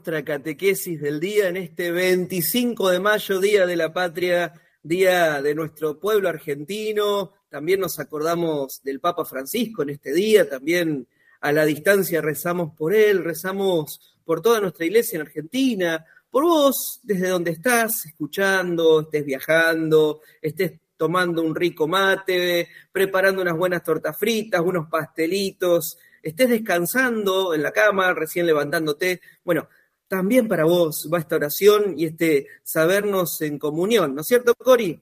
Nuestra 0.00 0.24
catequesis 0.24 0.98
del 0.98 1.20
día 1.20 1.48
en 1.48 1.58
este 1.58 1.90
25 1.90 2.88
de 2.88 3.00
mayo, 3.00 3.38
Día 3.38 3.66
de 3.66 3.76
la 3.76 3.92
Patria, 3.92 4.54
Día 4.82 5.42
de 5.42 5.54
nuestro 5.54 6.00
pueblo 6.00 6.30
argentino. 6.30 7.34
También 7.50 7.80
nos 7.80 7.98
acordamos 7.98 8.80
del 8.82 8.98
Papa 8.98 9.26
Francisco 9.26 9.82
en 9.82 9.90
este 9.90 10.14
día, 10.14 10.48
también 10.48 11.06
a 11.42 11.52
la 11.52 11.66
distancia 11.66 12.22
rezamos 12.22 12.74
por 12.74 12.94
él, 12.94 13.22
rezamos 13.22 14.16
por 14.24 14.40
toda 14.40 14.62
nuestra 14.62 14.86
iglesia 14.86 15.16
en 15.16 15.26
Argentina, 15.26 16.06
por 16.30 16.44
vos, 16.44 17.00
desde 17.02 17.28
donde 17.28 17.50
estás, 17.50 18.06
escuchando, 18.06 19.02
estés 19.02 19.26
viajando, 19.26 20.22
estés 20.40 20.80
tomando 20.96 21.42
un 21.42 21.54
rico 21.54 21.86
mate, 21.86 22.68
preparando 22.90 23.42
unas 23.42 23.56
buenas 23.56 23.84
tortas 23.84 24.16
fritas, 24.16 24.62
unos 24.62 24.88
pastelitos, 24.88 25.98
estés 26.22 26.48
descansando 26.48 27.54
en 27.54 27.62
la 27.62 27.72
cama, 27.72 28.14
recién 28.14 28.46
levantándote. 28.46 29.20
Bueno, 29.44 29.68
también 30.10 30.48
para 30.48 30.64
vos 30.64 31.08
va 31.10 31.20
esta 31.20 31.36
oración 31.36 31.94
y 31.96 32.06
este 32.06 32.48
sabernos 32.64 33.40
en 33.42 33.60
comunión, 33.60 34.12
¿no 34.12 34.22
es 34.22 34.26
cierto, 34.26 34.54
Cori? 34.56 35.00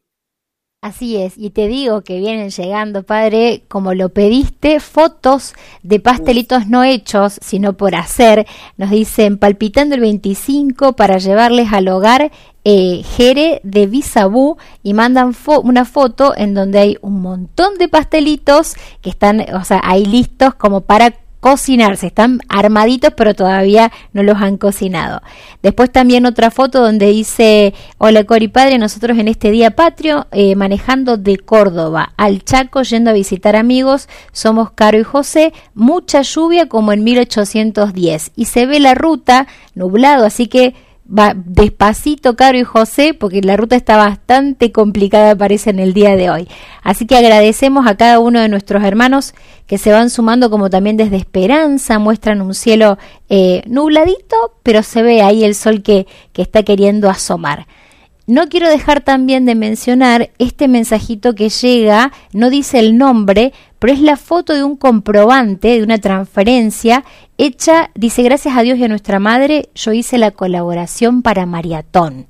Así 0.82 1.16
es, 1.16 1.36
y 1.36 1.50
te 1.50 1.66
digo 1.66 2.02
que 2.02 2.18
vienen 2.18 2.50
llegando, 2.50 3.02
padre, 3.02 3.64
como 3.68 3.94
lo 3.94 4.10
pediste, 4.10 4.78
fotos 4.78 5.54
de 5.82 5.98
pastelitos 5.98 6.68
no 6.68 6.84
hechos, 6.84 7.40
sino 7.42 7.72
por 7.72 7.96
hacer. 7.96 8.46
Nos 8.76 8.90
dicen 8.90 9.38
palpitando 9.38 9.96
el 9.96 10.02
25 10.02 10.92
para 10.92 11.18
llevarles 11.18 11.72
al 11.72 11.88
hogar 11.88 12.30
eh, 12.64 13.02
Jere 13.16 13.60
de 13.64 13.86
Bisabú 13.86 14.56
y 14.84 14.94
mandan 14.94 15.34
una 15.64 15.84
foto 15.84 16.36
en 16.36 16.54
donde 16.54 16.78
hay 16.78 16.98
un 17.00 17.22
montón 17.22 17.76
de 17.78 17.88
pastelitos 17.88 18.74
que 19.00 19.10
están, 19.10 19.40
o 19.54 19.64
sea, 19.64 19.80
ahí 19.82 20.04
listos 20.04 20.54
como 20.54 20.82
para 20.82 21.14
cocinarse, 21.40 22.08
están 22.08 22.40
armaditos 22.48 23.12
pero 23.16 23.34
todavía 23.34 23.92
no 24.12 24.22
los 24.22 24.38
han 24.38 24.56
cocinado. 24.56 25.22
Después 25.62 25.90
también 25.90 26.26
otra 26.26 26.50
foto 26.50 26.80
donde 26.80 27.06
dice, 27.06 27.74
hola 27.98 28.24
Cori 28.24 28.48
Padre, 28.48 28.78
nosotros 28.78 29.18
en 29.18 29.28
este 29.28 29.50
día 29.50 29.72
patrio 29.72 30.26
eh, 30.32 30.56
manejando 30.56 31.16
de 31.16 31.38
Córdoba 31.38 32.12
al 32.16 32.44
Chaco 32.44 32.82
yendo 32.82 33.10
a 33.10 33.14
visitar 33.14 33.56
amigos, 33.56 34.08
somos 34.32 34.70
Caro 34.72 34.98
y 34.98 35.04
José, 35.04 35.52
mucha 35.74 36.22
lluvia 36.22 36.68
como 36.68 36.92
en 36.92 37.04
1810 37.04 38.32
y 38.36 38.44
se 38.46 38.66
ve 38.66 38.80
la 38.80 38.94
ruta 38.94 39.46
nublado, 39.74 40.24
así 40.24 40.48
que 40.48 40.74
va 41.08 41.34
despacito, 41.34 42.36
Caro 42.36 42.58
y 42.58 42.64
José, 42.64 43.14
porque 43.14 43.40
la 43.40 43.56
ruta 43.56 43.76
está 43.76 43.96
bastante 43.96 44.72
complicada, 44.72 45.34
parece, 45.34 45.70
en 45.70 45.78
el 45.78 45.94
día 45.94 46.16
de 46.16 46.30
hoy. 46.30 46.48
Así 46.82 47.06
que 47.06 47.16
agradecemos 47.16 47.86
a 47.86 47.96
cada 47.96 48.18
uno 48.18 48.40
de 48.40 48.48
nuestros 48.48 48.84
hermanos 48.84 49.34
que 49.66 49.78
se 49.78 49.92
van 49.92 50.10
sumando, 50.10 50.50
como 50.50 50.70
también 50.70 50.96
desde 50.96 51.16
Esperanza, 51.16 51.98
muestran 51.98 52.42
un 52.42 52.54
cielo 52.54 52.98
eh, 53.28 53.62
nubladito, 53.66 54.36
pero 54.62 54.82
se 54.82 55.02
ve 55.02 55.22
ahí 55.22 55.44
el 55.44 55.54
sol 55.54 55.82
que, 55.82 56.06
que 56.32 56.42
está 56.42 56.62
queriendo 56.62 57.08
asomar. 57.08 57.66
No 58.26 58.50
quiero 58.50 58.68
dejar 58.68 59.00
también 59.00 59.46
de 59.46 59.54
mencionar 59.54 60.30
este 60.38 60.68
mensajito 60.68 61.34
que 61.34 61.48
llega, 61.48 62.12
no 62.34 62.50
dice 62.50 62.78
el 62.78 62.98
nombre, 62.98 63.54
pero 63.78 63.92
es 63.92 64.00
la 64.00 64.16
foto 64.16 64.54
de 64.54 64.64
un 64.64 64.76
comprobante, 64.76 65.68
de 65.68 65.82
una 65.82 65.98
transferencia 65.98 67.04
hecha, 67.36 67.90
dice, 67.94 68.22
gracias 68.22 68.56
a 68.56 68.62
Dios 68.62 68.78
y 68.78 68.84
a 68.84 68.88
nuestra 68.88 69.20
madre, 69.20 69.68
yo 69.74 69.92
hice 69.92 70.18
la 70.18 70.32
colaboración 70.32 71.22
para 71.22 71.46
Maratón. 71.46 72.26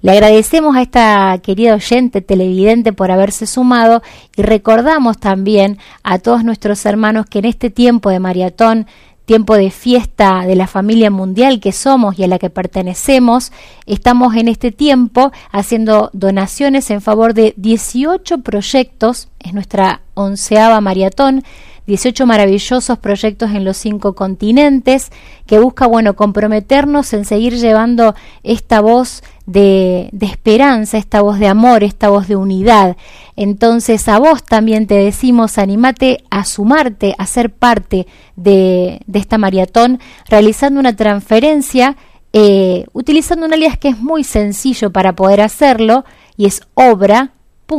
Le 0.00 0.12
agradecemos 0.12 0.76
a 0.76 0.82
esta 0.82 1.38
querida 1.42 1.74
oyente 1.74 2.20
televidente 2.20 2.92
por 2.92 3.10
haberse 3.10 3.46
sumado 3.46 4.02
y 4.36 4.42
recordamos 4.42 5.18
también 5.18 5.78
a 6.04 6.20
todos 6.20 6.44
nuestros 6.44 6.86
hermanos 6.86 7.26
que 7.26 7.40
en 7.40 7.46
este 7.46 7.68
tiempo 7.68 8.10
de 8.10 8.20
maratón 8.20 8.86
tiempo 9.28 9.58
de 9.58 9.70
fiesta 9.70 10.46
de 10.46 10.56
la 10.56 10.66
familia 10.66 11.10
mundial 11.10 11.60
que 11.60 11.70
somos 11.70 12.18
y 12.18 12.24
a 12.24 12.26
la 12.26 12.38
que 12.38 12.48
pertenecemos, 12.48 13.52
estamos 13.84 14.34
en 14.36 14.48
este 14.48 14.72
tiempo 14.72 15.32
haciendo 15.52 16.08
donaciones 16.14 16.90
en 16.90 17.02
favor 17.02 17.34
de 17.34 17.52
18 17.58 18.38
proyectos, 18.38 19.28
es 19.38 19.52
nuestra 19.52 20.00
onceava 20.14 20.80
maratón, 20.80 21.44
18 21.86 22.24
maravillosos 22.24 22.98
proyectos 22.98 23.50
en 23.50 23.66
los 23.66 23.76
cinco 23.76 24.14
continentes 24.14 25.10
que 25.46 25.58
busca, 25.58 25.86
bueno, 25.86 26.16
comprometernos 26.16 27.12
en 27.12 27.26
seguir 27.26 27.54
llevando 27.58 28.14
esta 28.42 28.80
voz 28.80 29.22
de, 29.48 30.10
esperanza, 30.20 30.98
esta 30.98 31.22
voz 31.22 31.38
de 31.38 31.48
amor, 31.48 31.82
esta 31.82 32.10
voz 32.10 32.28
de 32.28 32.36
unidad. 32.36 32.98
Entonces 33.34 34.06
a 34.08 34.18
vos 34.18 34.44
también 34.44 34.86
te 34.86 34.94
decimos, 34.94 35.56
animate 35.56 36.22
a 36.30 36.44
sumarte, 36.44 37.14
a 37.16 37.24
ser 37.24 37.50
parte 37.50 38.06
de, 38.36 39.00
de 39.06 39.18
esta 39.18 39.38
maratón, 39.38 40.00
realizando 40.28 40.78
una 40.78 40.94
transferencia, 40.94 41.96
eh, 42.34 42.84
utilizando 42.92 43.46
un 43.46 43.54
alias 43.54 43.78
que 43.78 43.88
es 43.88 43.98
muy 43.98 44.22
sencillo 44.22 44.92
para 44.92 45.14
poder 45.14 45.40
hacerlo, 45.40 46.04
y 46.36 46.44
es 46.44 46.60
obra.radio 46.74 47.72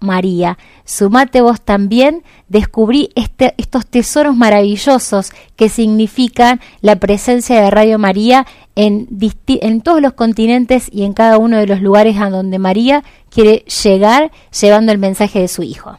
María. 0.00 0.58
Sumate 0.84 1.40
vos 1.40 1.60
también, 1.60 2.22
descubrí 2.48 3.10
este, 3.14 3.54
estos 3.58 3.86
tesoros 3.86 4.36
maravillosos 4.36 5.32
que 5.56 5.68
significan 5.68 6.60
la 6.80 6.96
presencia 6.96 7.60
de 7.60 7.70
Radio 7.70 7.98
María 7.98 8.46
en, 8.74 9.08
en 9.46 9.80
todos 9.82 10.00
los 10.00 10.14
continentes 10.14 10.88
y 10.90 11.04
en 11.04 11.12
cada 11.12 11.38
uno 11.38 11.58
de 11.58 11.66
los 11.66 11.80
lugares 11.82 12.16
a 12.18 12.30
donde 12.30 12.58
María 12.58 13.04
quiere 13.30 13.64
llegar 13.82 14.30
llevando 14.58 14.92
el 14.92 14.98
mensaje 14.98 15.40
de 15.40 15.48
su 15.48 15.62
Hijo. 15.62 15.98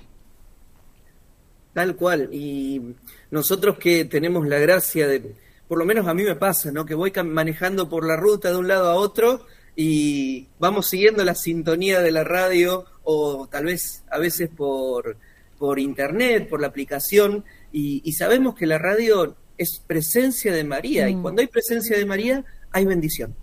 Tal 1.73 1.95
cual, 1.95 2.29
y 2.33 2.81
nosotros 3.29 3.77
que 3.77 4.05
tenemos 4.05 4.47
la 4.47 4.57
gracia 4.57 5.07
de, 5.07 5.35
por 5.67 5.77
lo 5.77 5.85
menos 5.85 6.07
a 6.07 6.13
mí 6.13 6.23
me 6.23 6.35
pasa, 6.35 6.71
¿no? 6.71 6.85
Que 6.85 6.95
voy 6.95 7.11
manejando 7.23 7.87
por 7.87 8.05
la 8.07 8.15
ruta 8.15 8.49
de 8.49 8.57
un 8.57 8.67
lado 8.67 8.89
a 8.89 8.95
otro 8.95 9.45
y 9.75 10.47
vamos 10.57 10.87
siguiendo 10.87 11.23
la 11.23 11.35
sintonía 11.35 11.99
de 11.99 12.11
la 12.11 12.23
radio 12.23 12.85
o 13.09 13.47
tal 13.47 13.63
vez 13.63 14.03
a 14.11 14.19
veces 14.19 14.49
por, 14.49 15.15
por 15.57 15.79
internet, 15.79 16.49
por 16.49 16.59
la 16.59 16.67
aplicación, 16.67 17.45
y, 17.71 18.11
sabemos 18.11 18.53
que 18.53 18.65
la 18.65 18.77
radio 18.77 19.37
es 19.57 19.81
presencia 19.87 20.51
de 20.51 20.65
María, 20.65 21.07
y 21.07 21.15
mm. 21.15 21.21
cuando 21.21 21.39
hay 21.41 21.47
presencia 21.47 21.97
de 21.97 22.05
María, 22.05 22.43
hay 22.73 22.85
bendición. 22.85 23.33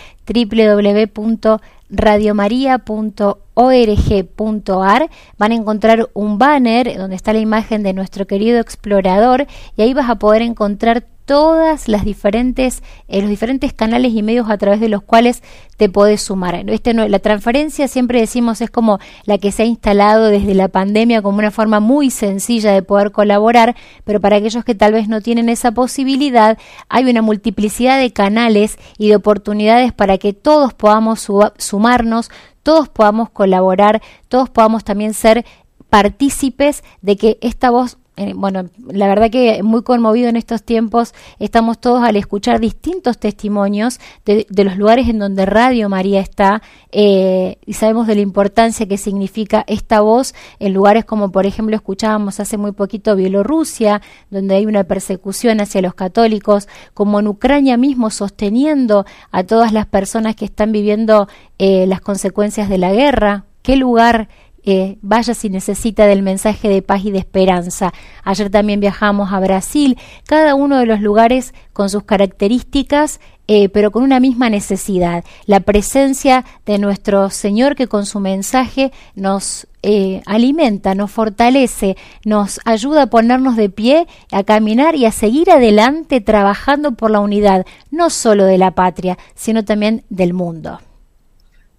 www.radiomaria.org.ar 3.54 5.10
van 5.38 5.52
a 5.52 5.54
encontrar 5.54 6.08
un 6.14 6.38
banner 6.38 6.96
donde 6.96 7.16
está 7.16 7.32
la 7.32 7.38
imagen 7.40 7.82
de 7.82 7.92
nuestro 7.92 8.26
querido 8.26 8.60
explorador 8.60 9.46
y 9.76 9.82
ahí 9.82 9.94
vas 9.94 10.10
a 10.10 10.16
poder 10.16 10.42
encontrar 10.42 11.06
todas 11.24 11.88
las 11.88 12.04
diferentes 12.04 12.82
eh, 13.08 13.22
los 13.22 13.30
diferentes 13.30 13.72
canales 13.72 14.12
y 14.12 14.22
medios 14.22 14.50
a 14.50 14.58
través 14.58 14.78
de 14.78 14.90
los 14.90 15.02
cuales 15.02 15.42
te 15.78 15.88
podés 15.88 16.20
sumar. 16.20 16.68
Este 16.68 16.92
la 16.92 17.18
transferencia 17.18 17.88
siempre 17.88 18.20
decimos 18.20 18.60
es 18.60 18.70
como 18.70 18.98
la 19.24 19.38
que 19.38 19.50
se 19.50 19.62
ha 19.62 19.66
instalado 19.66 20.26
desde 20.26 20.54
la 20.54 20.68
pandemia 20.68 21.22
como 21.22 21.38
una 21.38 21.50
forma 21.50 21.80
muy 21.80 22.10
sencilla 22.10 22.72
de 22.72 22.82
poder 22.82 23.10
colaborar, 23.10 23.74
pero 24.04 24.20
para 24.20 24.36
aquellos 24.36 24.64
que 24.64 24.74
tal 24.74 24.92
vez 24.92 25.08
no 25.08 25.22
tienen 25.22 25.48
esa 25.48 25.72
posibilidad, 25.72 26.58
hay 26.90 27.08
una 27.08 27.22
multiplicidad 27.22 27.98
de 27.98 28.12
canales 28.12 28.76
y 28.98 29.08
de 29.08 29.16
oportunidades 29.16 29.94
para 29.94 30.18
que 30.18 30.34
todos 30.34 30.74
podamos 30.74 31.26
sumarnos, 31.56 32.30
todos 32.64 32.88
podamos 32.88 33.30
colaborar, 33.30 34.02
todos 34.26 34.50
podamos 34.50 34.82
también 34.82 35.14
ser 35.14 35.46
partícipes 35.88 36.82
de 37.02 37.16
que 37.16 37.38
esta 37.40 37.70
voz 37.70 37.98
bueno, 38.36 38.66
la 38.86 39.08
verdad 39.08 39.30
que 39.30 39.62
muy 39.62 39.82
conmovido 39.82 40.28
en 40.28 40.36
estos 40.36 40.62
tiempos 40.62 41.14
estamos 41.40 41.80
todos 41.80 42.02
al 42.02 42.14
escuchar 42.16 42.60
distintos 42.60 43.18
testimonios 43.18 43.98
de, 44.24 44.46
los 44.64 44.76
lugares 44.76 45.08
en 45.08 45.18
donde 45.18 45.46
Radio 45.46 45.88
María 45.88 46.20
está 46.20 46.62
eh, 46.92 47.56
y 47.66 47.72
sabemos 47.72 48.06
de 48.06 48.14
la 48.14 48.20
importancia 48.20 48.86
que 48.86 48.98
significa 48.98 49.64
esta 49.66 50.00
voz 50.00 50.34
en 50.60 50.74
lugares 50.74 51.04
como 51.04 51.32
por 51.32 51.44
ejemplo 51.44 51.74
escuchábamos 51.74 52.38
hace 52.38 52.56
muy 52.56 52.72
poquito 52.72 53.16
Bielorrusia, 53.16 54.00
donde 54.30 54.54
hay 54.54 54.66
una 54.66 54.84
persecución 54.84 55.60
hacia 55.60 55.82
los 55.82 55.94
católicos, 55.94 56.68
como 56.94 57.18
en 57.18 57.26
Ucrania 57.26 57.76
mismo 57.76 58.10
sosteniendo 58.10 59.06
a 59.32 59.42
todas 59.42 59.72
las 59.72 59.86
personas 59.86 60.36
que 60.36 60.44
están 60.44 60.70
viviendo 60.70 61.28
eh, 61.58 61.86
las 61.86 62.00
consecuencias 62.00 62.68
de 62.68 62.78
la 62.78 62.92
guerra. 62.92 63.44
¿Qué 63.62 63.76
lugar 63.76 64.28
eh, 64.64 64.98
vaya 65.02 65.34
si 65.34 65.50
necesita 65.50 66.06
del 66.06 66.22
mensaje 66.22 66.68
de 66.68 66.82
paz 66.82 67.04
y 67.04 67.10
de 67.10 67.18
esperanza. 67.18 67.92
Ayer 68.22 68.50
también 68.50 68.80
viajamos 68.80 69.32
a 69.32 69.40
Brasil, 69.40 69.98
cada 70.26 70.54
uno 70.54 70.78
de 70.78 70.86
los 70.86 71.00
lugares 71.00 71.54
con 71.72 71.90
sus 71.90 72.04
características, 72.04 73.20
eh, 73.46 73.68
pero 73.68 73.90
con 73.90 74.02
una 74.02 74.20
misma 74.20 74.48
necesidad, 74.48 75.22
la 75.44 75.60
presencia 75.60 76.46
de 76.64 76.78
nuestro 76.78 77.28
Señor 77.28 77.76
que 77.76 77.88
con 77.88 78.06
su 78.06 78.18
mensaje 78.18 78.90
nos 79.14 79.66
eh, 79.82 80.22
alimenta, 80.24 80.94
nos 80.94 81.10
fortalece, 81.10 81.98
nos 82.24 82.58
ayuda 82.64 83.02
a 83.02 83.06
ponernos 83.08 83.56
de 83.56 83.68
pie, 83.68 84.06
a 84.32 84.44
caminar 84.44 84.94
y 84.96 85.04
a 85.04 85.12
seguir 85.12 85.50
adelante 85.50 86.22
trabajando 86.22 86.92
por 86.92 87.10
la 87.10 87.20
unidad, 87.20 87.66
no 87.90 88.08
solo 88.08 88.46
de 88.46 88.56
la 88.56 88.70
patria, 88.70 89.18
sino 89.34 89.62
también 89.62 90.04
del 90.08 90.32
mundo. 90.32 90.78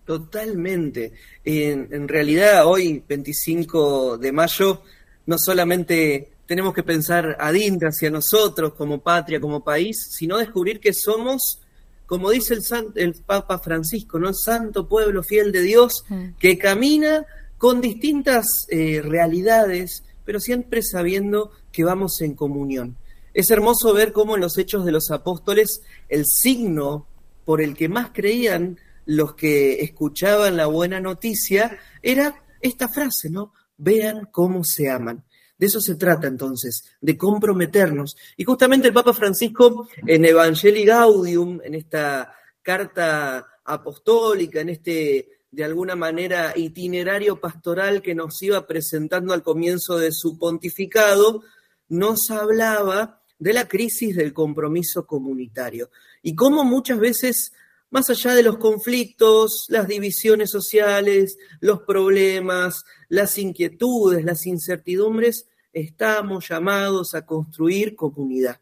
Totalmente. 0.06 1.14
En, 1.44 2.08
realidad, 2.08 2.68
hoy, 2.68 3.04
25 3.08 4.20
de 4.20 4.32
mayo, 4.32 4.84
no 5.26 5.38
solamente 5.40 6.30
tenemos 6.46 6.76
que 6.76 6.84
pensar 6.84 7.36
adentro 7.40 7.90
hacia 7.90 8.12
nosotros 8.12 8.74
como 8.74 9.02
patria, 9.02 9.42
como 9.42 9.64
país, 9.64 10.10
sino 10.12 10.38
descubrir 10.38 10.80
que 10.80 10.94
somos, 10.94 11.60
como 12.06 12.30
dice 12.30 12.54
el, 12.54 12.64
el 12.96 13.16
Papa 13.16 13.58
Francisco, 13.58 14.20
¿no? 14.20 14.32
Santo 14.34 14.88
pueblo 14.88 15.24
fiel 15.24 15.52
de 15.52 15.62
Dios, 15.64 16.06
mm. 16.08 16.36
que 16.38 16.60
camina 16.60 17.26
con 17.58 17.82
distintas 17.82 18.68
eh, 18.70 19.02
realidades, 19.04 20.04
pero 20.24 20.40
siempre 20.40 20.84
sabiendo 20.84 21.52
que 21.72 21.84
vamos 21.84 22.22
en 22.22 22.36
comunión. 22.36 22.96
Es 23.34 23.50
hermoso 23.50 23.92
ver 23.94 24.12
cómo 24.12 24.36
en 24.36 24.42
los 24.42 24.58
hechos 24.60 24.86
de 24.86 24.92
los 24.92 25.10
apóstoles 25.10 25.82
el 26.10 26.26
signo 26.28 27.08
por 27.44 27.62
el 27.62 27.76
que 27.76 27.90
más 27.90 28.12
creían 28.14 28.80
los 29.06 29.36
que 29.36 29.82
escuchaban 29.82 30.58
la 30.58 30.66
buena 30.66 31.00
noticia 31.00 31.78
era 32.02 32.44
esta 32.62 32.88
frase, 32.88 33.30
¿no? 33.30 33.54
Vean 33.78 34.28
cómo 34.32 34.64
se 34.64 34.90
aman. 34.90 35.24
De 35.58 35.68
eso 35.68 35.80
se 35.80 35.96
trata 35.96 36.28
entonces, 36.28 36.84
de 37.00 37.18
comprometernos. 37.18 38.18
Y 38.36 38.44
justamente 38.44 38.88
el 38.88 38.94
Papa 38.94 39.14
Francisco 39.14 39.88
en 40.06 40.26
Evangelii 40.26 40.86
Gaudium, 40.86 41.62
en 41.64 41.76
esta 41.76 42.34
carta 42.62 43.46
apostólica, 43.64 44.62
en 44.62 44.70
este 44.70 45.30
de 45.52 45.64
alguna 45.64 45.96
manera 45.96 46.52
itinerario 46.54 47.40
pastoral 47.40 48.02
que 48.02 48.14
nos 48.14 48.42
iba 48.42 48.68
presentando 48.68 49.34
al 49.34 49.42
comienzo 49.42 49.98
de 49.98 50.12
su 50.12 50.38
pontificado, 50.38 51.44
nos 51.88 52.30
hablaba 52.30 53.22
de 53.40 53.54
la 53.54 53.66
crisis 53.66 54.18
del 54.18 54.34
compromiso 54.34 55.08
comunitario 55.08 55.90
y 56.22 56.36
cómo 56.36 56.66
muchas 56.66 57.00
veces 57.00 57.54
más 57.90 58.10
allá 58.10 58.34
de 58.34 58.44
los 58.44 58.58
conflictos, 58.58 59.66
las 59.70 59.88
divisiones 59.88 60.50
sociales, 60.50 61.38
los 61.60 61.82
problemas, 61.82 62.84
las 63.10 63.38
inquietudes, 63.38 64.26
las 64.26 64.46
incertidumbres, 64.46 65.48
estamos 65.72 66.48
llamados 66.50 67.14
a 67.16 67.26
construir 67.26 67.96
comunidad. 67.96 68.60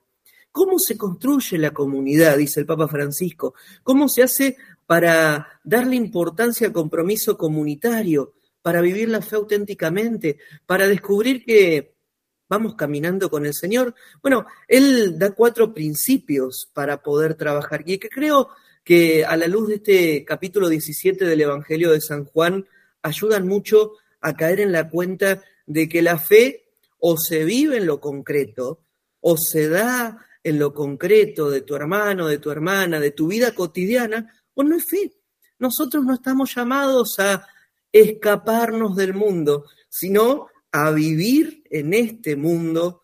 ¿Cómo 0.51 0.77
se 0.77 0.97
construye 0.97 1.57
la 1.57 1.71
comunidad? 1.71 2.37
Dice 2.37 2.59
el 2.59 2.67
Papa 2.67 2.87
Francisco. 2.87 3.55
¿Cómo 3.81 4.07
se 4.07 4.21
hace 4.21 4.57
para 4.85 5.59
darle 5.63 5.95
importancia 5.95 6.67
al 6.67 6.73
compromiso 6.73 7.37
comunitario, 7.37 8.33
para 8.61 8.81
vivir 8.81 9.09
la 9.09 9.21
fe 9.21 9.35
auténticamente, 9.35 10.37
para 10.67 10.87
descubrir 10.87 11.43
que 11.43 11.95
vamos 12.47 12.75
caminando 12.75 13.31
con 13.31 13.47
el 13.47 13.55
Señor? 13.55 13.95
Bueno, 14.21 14.45
Él 14.67 15.17
da 15.17 15.31
cuatro 15.31 15.73
principios 15.73 16.69
para 16.71 17.01
poder 17.01 17.33
trabajar 17.33 17.83
y 17.87 17.97
que 17.97 18.09
creo 18.09 18.49
que 18.83 19.23
a 19.23 19.37
la 19.37 19.47
luz 19.47 19.69
de 19.69 19.75
este 19.75 20.25
capítulo 20.25 20.67
17 20.67 21.25
del 21.25 21.41
Evangelio 21.41 21.91
de 21.91 22.01
San 22.01 22.25
Juan 22.25 22.67
ayudan 23.01 23.47
mucho 23.47 23.93
a 24.19 24.35
caer 24.35 24.59
en 24.59 24.71
la 24.71 24.89
cuenta 24.89 25.41
de 25.65 25.87
que 25.87 26.01
la 26.01 26.17
fe 26.17 26.65
o 26.99 27.17
se 27.17 27.45
vive 27.45 27.77
en 27.77 27.85
lo 27.85 27.99
concreto 27.99 28.81
o 29.21 29.37
se 29.37 29.69
da 29.69 30.25
en 30.43 30.59
lo 30.59 30.73
concreto 30.73 31.49
de 31.49 31.61
tu 31.61 31.75
hermano, 31.75 32.27
de 32.27 32.37
tu 32.37 32.51
hermana, 32.51 32.99
de 32.99 33.11
tu 33.11 33.27
vida 33.27 33.55
cotidiana, 33.55 34.33
o 34.53 34.63
no 34.63 34.75
es 34.75 34.85
fe. 34.85 35.13
Nosotros 35.59 36.03
no 36.03 36.15
estamos 36.15 36.53
llamados 36.53 37.19
a 37.19 37.47
escaparnos 37.91 38.97
del 38.97 39.13
mundo, 39.13 39.65
sino 39.87 40.47
a 40.71 40.91
vivir 40.91 41.63
en 41.69 41.93
este 41.93 42.35
mundo 42.35 43.02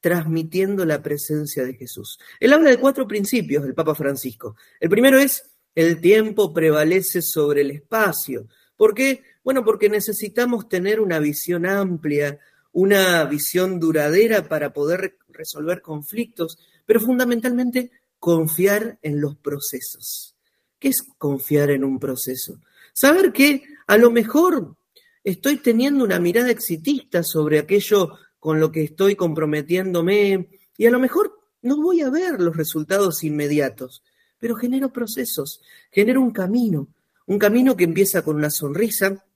transmitiendo 0.00 0.84
la 0.84 1.02
presencia 1.02 1.64
de 1.64 1.74
Jesús. 1.74 2.18
Él 2.40 2.52
habla 2.52 2.70
de 2.70 2.78
cuatro 2.78 3.06
principios 3.06 3.64
del 3.64 3.74
Papa 3.74 3.94
Francisco. 3.94 4.56
El 4.80 4.88
primero 4.88 5.18
es, 5.18 5.42
el 5.74 6.00
tiempo 6.00 6.52
prevalece 6.52 7.22
sobre 7.22 7.62
el 7.62 7.70
espacio. 7.70 8.46
¿Por 8.76 8.94
qué? 8.94 9.22
Bueno, 9.42 9.64
porque 9.64 9.88
necesitamos 9.88 10.68
tener 10.68 11.00
una 11.00 11.18
visión 11.18 11.66
amplia, 11.66 12.38
una 12.72 13.24
visión 13.24 13.80
duradera 13.80 14.48
para 14.48 14.72
poder 14.72 15.18
resolver 15.28 15.82
conflictos, 15.82 16.58
pero 16.86 17.00
fundamentalmente 17.00 17.90
confiar 18.18 18.98
en 19.02 19.20
los 19.20 19.36
procesos. 19.36 20.36
¿Qué 20.78 20.88
es 20.88 21.02
confiar 21.18 21.70
en 21.70 21.84
un 21.84 21.98
proceso? 21.98 22.60
Saber 22.92 23.32
que 23.32 23.62
a 23.86 23.96
lo 23.96 24.10
mejor 24.10 24.76
estoy 25.24 25.56
teniendo 25.56 26.04
una 26.04 26.20
mirada 26.20 26.50
exitista 26.50 27.22
sobre 27.22 27.58
aquello 27.58 28.16
con 28.48 28.60
lo 28.60 28.72
que 28.72 28.82
estoy 28.82 29.14
comprometiéndome 29.14 30.48
y 30.78 30.86
a 30.86 30.90
lo 30.90 30.98
mejor 30.98 31.38
no 31.60 31.76
voy 31.76 32.00
a 32.00 32.08
ver 32.08 32.40
los 32.40 32.56
resultados 32.56 33.22
inmediatos, 33.22 34.02
pero 34.38 34.56
genero 34.56 34.90
procesos, 34.90 35.60
genero 35.90 36.22
un 36.22 36.30
camino, 36.30 36.88
un 37.26 37.38
camino 37.38 37.76
que 37.76 37.84
empieza 37.84 38.22
con 38.22 38.36
una 38.36 38.48
sonrisa, 38.48 39.26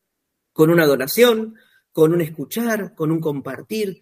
con 0.55 0.70
una 0.70 0.87
donación, 0.87 1.57
con 1.92 2.14
un 2.14 2.22
escuchar, 2.22 2.94
con 2.94 3.12
un 3.12 3.20
compartir. 3.20 4.01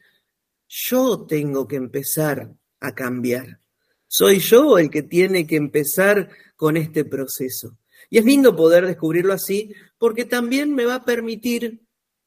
Yo 0.68 1.26
tengo 1.26 1.66
que 1.66 1.74
empezar 1.74 2.54
a 2.78 2.94
cambiar. 2.94 3.58
Soy 4.06 4.38
yo 4.38 4.78
el 4.78 4.90
que 4.90 5.02
tiene 5.02 5.44
que 5.44 5.56
empezar 5.56 6.30
con 6.54 6.76
este 6.76 7.04
proceso. 7.04 7.76
Y 8.10 8.18
es 8.18 8.24
lindo 8.24 8.54
poder 8.54 8.86
descubrirlo 8.86 9.32
así 9.32 9.74
porque 9.98 10.24
también 10.24 10.72
me 10.72 10.84
va 10.84 10.94
a 10.94 11.04
permitir 11.04 11.82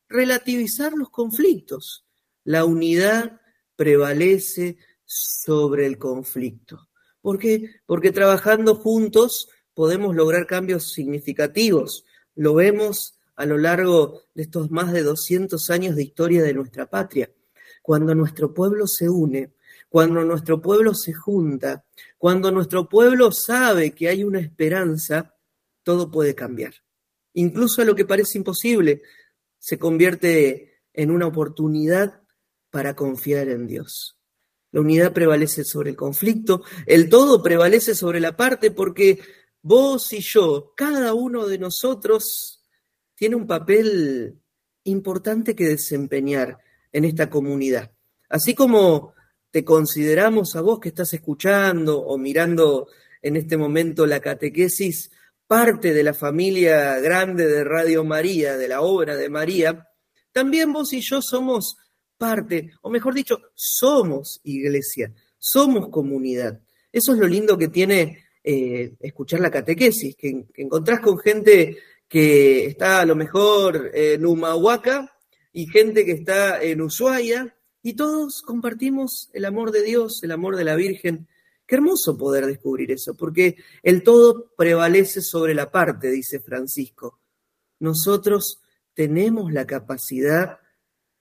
relativizar 0.10 0.92
los 0.92 1.10
conflictos, 1.10 2.04
la 2.44 2.66
unidad 2.66 3.42
prevalece 3.76 4.78
sobre 5.06 5.86
el 5.86 5.98
conflicto. 5.98 6.90
¿Por 7.22 7.40
qué? 7.40 7.70
Porque 7.86 8.12
trabajando 8.12 8.76
juntos 8.76 9.50
podemos 9.74 10.16
lograr 10.16 10.46
cambios 10.46 10.92
significativos. 10.92 12.06
Lo 12.36 12.54
vemos 12.54 13.20
a 13.36 13.46
lo 13.46 13.58
largo 13.58 14.24
de 14.34 14.44
estos 14.44 14.72
más 14.72 14.92
de 14.92 15.04
200 15.04 15.70
años 15.70 15.96
de 15.96 16.04
historia 16.04 16.44
de 16.44 16.54
nuestra 16.54 16.90
patria. 16.90 17.32
Cuando 17.82 18.14
nuestro 18.16 18.54
pueblo 18.54 18.88
se 18.88 19.10
une, 19.10 19.54
cuando 19.90 20.24
nuestro 20.24 20.62
pueblo 20.62 20.94
se 20.94 21.14
junta, 21.14 21.86
cuando 22.18 22.52
nuestro 22.52 22.90
pueblo 22.90 23.32
sabe 23.32 23.92
que 23.92 24.08
hay 24.08 24.24
una 24.24 24.40
esperanza, 24.40 25.36
todo 25.84 26.10
puede 26.10 26.36
cambiar. 26.36 26.74
Incluso 27.34 27.84
lo 27.84 27.96
que 27.96 28.06
parece 28.06 28.38
imposible 28.38 29.02
se 29.60 29.78
convierte 29.78 30.82
en 30.94 31.12
una 31.12 31.28
oportunidad 31.28 32.23
para 32.74 32.96
confiar 32.96 33.50
en 33.50 33.68
Dios. 33.68 34.18
La 34.72 34.82
unidad 34.82 35.14
prevalece 35.14 35.64
sobre 35.64 35.92
el 35.92 35.96
conflicto, 35.96 36.64
el 36.88 37.08
todo 37.08 37.44
prevalece 37.44 37.94
sobre 37.94 38.20
la 38.20 38.36
parte 38.36 38.72
porque 38.72 39.20
vos 39.62 40.12
y 40.12 40.22
yo, 40.22 40.74
cada 40.76 41.14
uno 41.14 41.46
de 41.46 41.60
nosotros 41.60 42.64
tiene 43.14 43.36
un 43.36 43.46
papel 43.46 44.40
importante 44.86 45.56
que 45.56 45.68
desempeñar 45.68 46.58
en 46.92 47.06
esta 47.06 47.30
comunidad. 47.30 47.92
Así 48.28 48.56
como 48.56 49.14
te 49.52 49.64
consideramos 49.64 50.56
a 50.56 50.62
vos 50.62 50.80
que 50.80 50.90
estás 50.90 51.14
escuchando 51.14 52.02
o 52.02 52.18
mirando 52.18 52.88
en 53.22 53.36
este 53.36 53.56
momento 53.56 54.08
la 54.08 54.20
catequesis, 54.20 55.12
parte 55.46 55.94
de 55.94 56.02
la 56.02 56.16
familia 56.16 56.98
grande 56.98 57.46
de 57.46 57.64
Radio 57.64 58.04
María, 58.04 58.58
de 58.58 58.68
la 58.68 58.82
obra 58.82 59.16
de 59.16 59.30
María, 59.30 59.90
también 60.32 60.74
vos 60.74 60.92
y 60.94 61.02
yo 61.02 61.22
somos 61.22 61.78
parte, 62.24 62.72
o 62.84 62.90
mejor 62.90 63.14
dicho, 63.14 63.42
somos 63.54 64.40
iglesia, 64.46 65.14
somos 65.38 65.90
comunidad. 65.90 66.62
Eso 66.90 67.12
es 67.12 67.20
lo 67.20 67.28
lindo 67.28 67.58
que 67.58 67.68
tiene 67.68 68.24
eh, 68.42 68.94
escuchar 69.02 69.42
la 69.42 69.52
catequesis, 69.52 70.16
que, 70.16 70.46
que, 70.54 70.62
encontrás 70.62 71.02
con 71.02 71.18
gente 71.18 71.80
que 72.08 72.68
está 72.68 73.02
a 73.02 73.06
lo 73.06 73.18
mejor 73.18 73.92
en 73.94 74.26
Humahuaca 74.26 75.14
y 75.52 75.66
gente 75.68 76.06
que 76.06 76.14
está 76.14 76.64
en 76.64 76.80
Ushuaia, 76.80 77.54
y 77.82 77.94
todos 77.96 78.42
compartimos 78.42 79.30
el 79.34 79.44
amor 79.44 79.72
de 79.72 79.82
Dios, 79.82 80.24
el 80.24 80.32
amor 80.32 80.56
de 80.56 80.64
la 80.64 80.78
Virgen. 80.78 81.28
Qué 81.68 81.76
hermoso 81.76 82.18
poder 82.18 82.46
descubrir 82.46 82.90
eso, 82.90 83.18
porque 83.18 83.58
el 83.82 84.02
todo 84.02 84.54
prevalece 84.56 85.20
sobre 85.22 85.54
la 85.54 85.70
parte, 85.70 86.10
dice 86.10 86.40
Francisco. 86.40 87.20
Nosotros 87.80 88.62
tenemos 88.94 89.52
la 89.52 89.68
capacidad, 89.68 90.60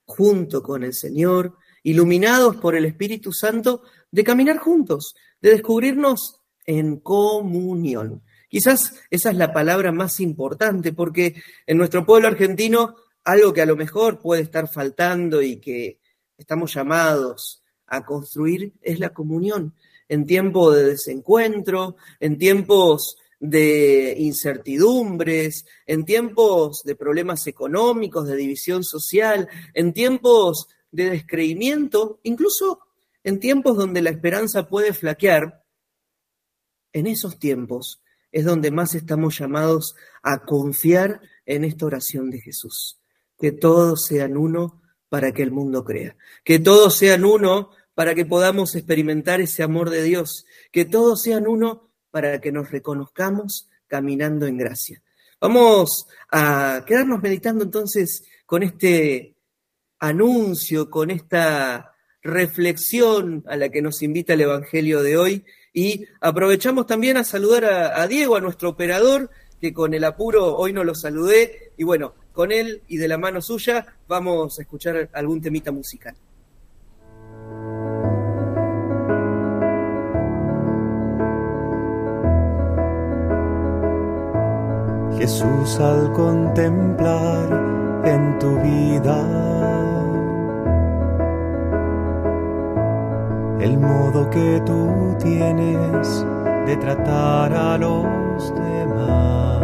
junto 0.04 0.62
con 0.62 0.84
el 0.84 0.94
Señor, 0.94 1.56
iluminados 1.82 2.56
por 2.56 2.74
el 2.74 2.84
Espíritu 2.84 3.32
Santo, 3.32 3.82
de 4.10 4.24
caminar 4.24 4.58
juntos, 4.58 5.14
de 5.40 5.50
descubrirnos 5.50 6.40
en 6.66 6.98
comunión. 6.98 8.22
Quizás 8.48 9.00
esa 9.10 9.30
es 9.30 9.36
la 9.36 9.52
palabra 9.52 9.92
más 9.92 10.20
importante, 10.20 10.92
porque 10.92 11.42
en 11.66 11.78
nuestro 11.78 12.04
pueblo 12.04 12.28
argentino 12.28 12.96
algo 13.24 13.52
que 13.52 13.62
a 13.62 13.66
lo 13.66 13.76
mejor 13.76 14.20
puede 14.20 14.42
estar 14.42 14.68
faltando 14.68 15.42
y 15.42 15.58
que 15.58 16.00
estamos 16.36 16.74
llamados 16.74 17.62
a 17.86 18.04
construir 18.04 18.74
es 18.82 18.98
la 18.98 19.12
comunión. 19.12 19.74
En 20.08 20.26
tiempo 20.26 20.70
de 20.72 20.84
desencuentro, 20.84 21.96
en 22.20 22.36
tiempos 22.36 23.16
de 23.42 24.14
incertidumbres, 24.18 25.66
en 25.84 26.04
tiempos 26.04 26.84
de 26.84 26.94
problemas 26.94 27.48
económicos, 27.48 28.28
de 28.28 28.36
división 28.36 28.84
social, 28.84 29.48
en 29.74 29.92
tiempos 29.92 30.68
de 30.92 31.10
descreimiento, 31.10 32.20
incluso 32.22 32.78
en 33.24 33.40
tiempos 33.40 33.76
donde 33.76 34.00
la 34.00 34.10
esperanza 34.10 34.68
puede 34.68 34.92
flaquear, 34.92 35.64
en 36.92 37.08
esos 37.08 37.40
tiempos 37.40 38.00
es 38.30 38.44
donde 38.44 38.70
más 38.70 38.94
estamos 38.94 39.38
llamados 39.38 39.96
a 40.22 40.44
confiar 40.44 41.20
en 41.44 41.64
esta 41.64 41.86
oración 41.86 42.30
de 42.30 42.40
Jesús. 42.40 43.00
Que 43.38 43.50
todos 43.50 44.06
sean 44.06 44.36
uno 44.36 44.82
para 45.08 45.32
que 45.32 45.42
el 45.42 45.50
mundo 45.50 45.84
crea. 45.84 46.16
Que 46.44 46.60
todos 46.60 46.96
sean 46.96 47.24
uno 47.24 47.70
para 47.94 48.14
que 48.14 48.24
podamos 48.24 48.76
experimentar 48.76 49.40
ese 49.40 49.64
amor 49.64 49.90
de 49.90 50.04
Dios. 50.04 50.46
Que 50.70 50.84
todos 50.84 51.22
sean 51.22 51.48
uno 51.48 51.91
para 52.12 52.40
que 52.40 52.52
nos 52.52 52.70
reconozcamos 52.70 53.68
caminando 53.88 54.46
en 54.46 54.58
gracia. 54.58 55.02
Vamos 55.40 56.06
a 56.30 56.84
quedarnos 56.86 57.20
meditando 57.20 57.64
entonces 57.64 58.22
con 58.46 58.62
este 58.62 59.34
anuncio, 59.98 60.88
con 60.88 61.10
esta 61.10 61.94
reflexión 62.22 63.42
a 63.48 63.56
la 63.56 63.70
que 63.70 63.82
nos 63.82 64.02
invita 64.02 64.34
el 64.34 64.42
Evangelio 64.42 65.02
de 65.02 65.16
hoy 65.16 65.44
y 65.72 66.06
aprovechamos 66.20 66.86
también 66.86 67.16
a 67.16 67.24
saludar 67.24 67.64
a, 67.64 68.06
Diego, 68.06 68.36
a 68.36 68.40
nuestro 68.40 68.68
operador, 68.68 69.30
que 69.60 69.72
con 69.72 69.94
el 69.94 70.04
apuro 70.04 70.54
hoy 70.56 70.72
no 70.72 70.84
lo 70.84 70.94
saludé. 70.94 71.72
Y 71.76 71.84
bueno, 71.84 72.14
con 72.32 72.52
él 72.52 72.82
y 72.88 72.98
de 72.98 73.08
la 73.08 73.18
mano 73.18 73.40
suya 73.40 73.96
vamos 74.06 74.58
a 74.58 74.62
escuchar 74.62 75.08
algún 75.12 75.40
temita 75.40 75.72
musical. 75.72 76.14
Jesús 85.22 85.78
al 85.78 86.10
contemplar 86.10 87.46
en 88.04 88.40
tu 88.40 88.58
vida 88.58 89.18
el 93.60 93.78
modo 93.78 94.28
que 94.30 94.60
tú 94.66 95.14
tienes 95.22 96.26
de 96.66 96.76
tratar 96.76 97.54
a 97.54 97.78
los 97.78 98.52
demás. 98.52 99.62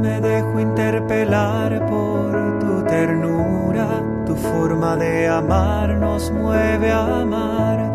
Me 0.00 0.18
dejo 0.22 0.58
interpelar 0.58 1.78
por 1.90 2.58
tu 2.58 2.82
ternura, 2.84 4.02
tu 4.24 4.34
forma 4.34 4.96
de 4.96 5.28
amar 5.28 5.90
nos 5.90 6.30
mueve 6.30 6.90
a 6.90 7.20
amar. 7.20 7.94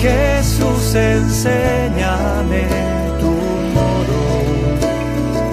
Jesús, 0.00 0.94
enséñame 0.94 2.66
tu 3.20 3.32
modo 3.76 4.20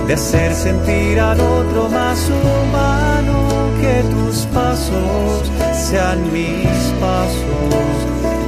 de 0.08 0.14
hacer 0.14 0.54
sentir 0.56 1.20
al 1.20 1.38
otro 1.42 1.90
más 1.90 2.18
humano 2.30 3.74
que 3.82 4.04
tus 4.10 4.46
pasos 4.54 5.52
sean 5.90 6.32
mis 6.32 6.66
pasos, 7.02 7.74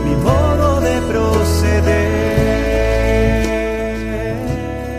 mi 0.05 0.15
modo 0.15 0.79
de 0.79 1.01
proceder. 1.11 1.39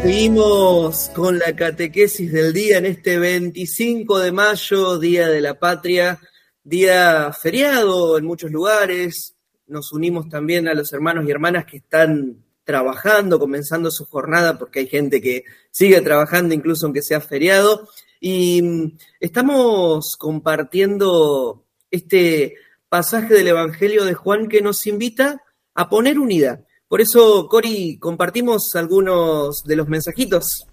Seguimos 0.02 1.10
con 1.14 1.38
la 1.38 1.56
catequesis 1.56 2.30
del 2.30 2.52
día 2.52 2.76
en 2.76 2.84
este 2.84 3.18
25 3.18 4.18
de 4.18 4.32
mayo, 4.32 4.98
Día 4.98 5.28
de 5.28 5.40
la 5.40 5.58
Patria, 5.58 6.20
día 6.62 7.32
feriado 7.32 8.18
en 8.18 8.26
muchos 8.26 8.50
lugares. 8.50 9.34
Nos 9.70 9.92
unimos 9.92 10.28
también 10.28 10.66
a 10.66 10.74
los 10.74 10.92
hermanos 10.92 11.24
y 11.26 11.30
hermanas 11.30 11.64
que 11.64 11.76
están 11.76 12.44
trabajando, 12.64 13.38
comenzando 13.38 13.90
su 13.90 14.04
jornada, 14.04 14.58
porque 14.58 14.80
hay 14.80 14.88
gente 14.88 15.20
que 15.20 15.44
sigue 15.70 16.00
trabajando 16.00 16.54
incluso 16.54 16.86
aunque 16.86 17.02
sea 17.02 17.20
feriado. 17.20 17.88
Y 18.20 18.62
mm, 18.62 18.98
estamos 19.20 20.16
compartiendo 20.18 21.64
este 21.90 22.56
pasaje 22.88 23.32
del 23.32 23.48
Evangelio 23.48 24.04
de 24.04 24.14
Juan 24.14 24.48
que 24.48 24.60
nos 24.60 24.86
invita 24.88 25.40
a 25.74 25.88
poner 25.88 26.18
unidad. 26.18 26.64
Por 26.88 27.00
eso, 27.00 27.46
Cori, 27.48 27.96
compartimos 27.98 28.74
algunos 28.74 29.62
de 29.62 29.76
los 29.76 29.86
mensajitos. 29.86 30.66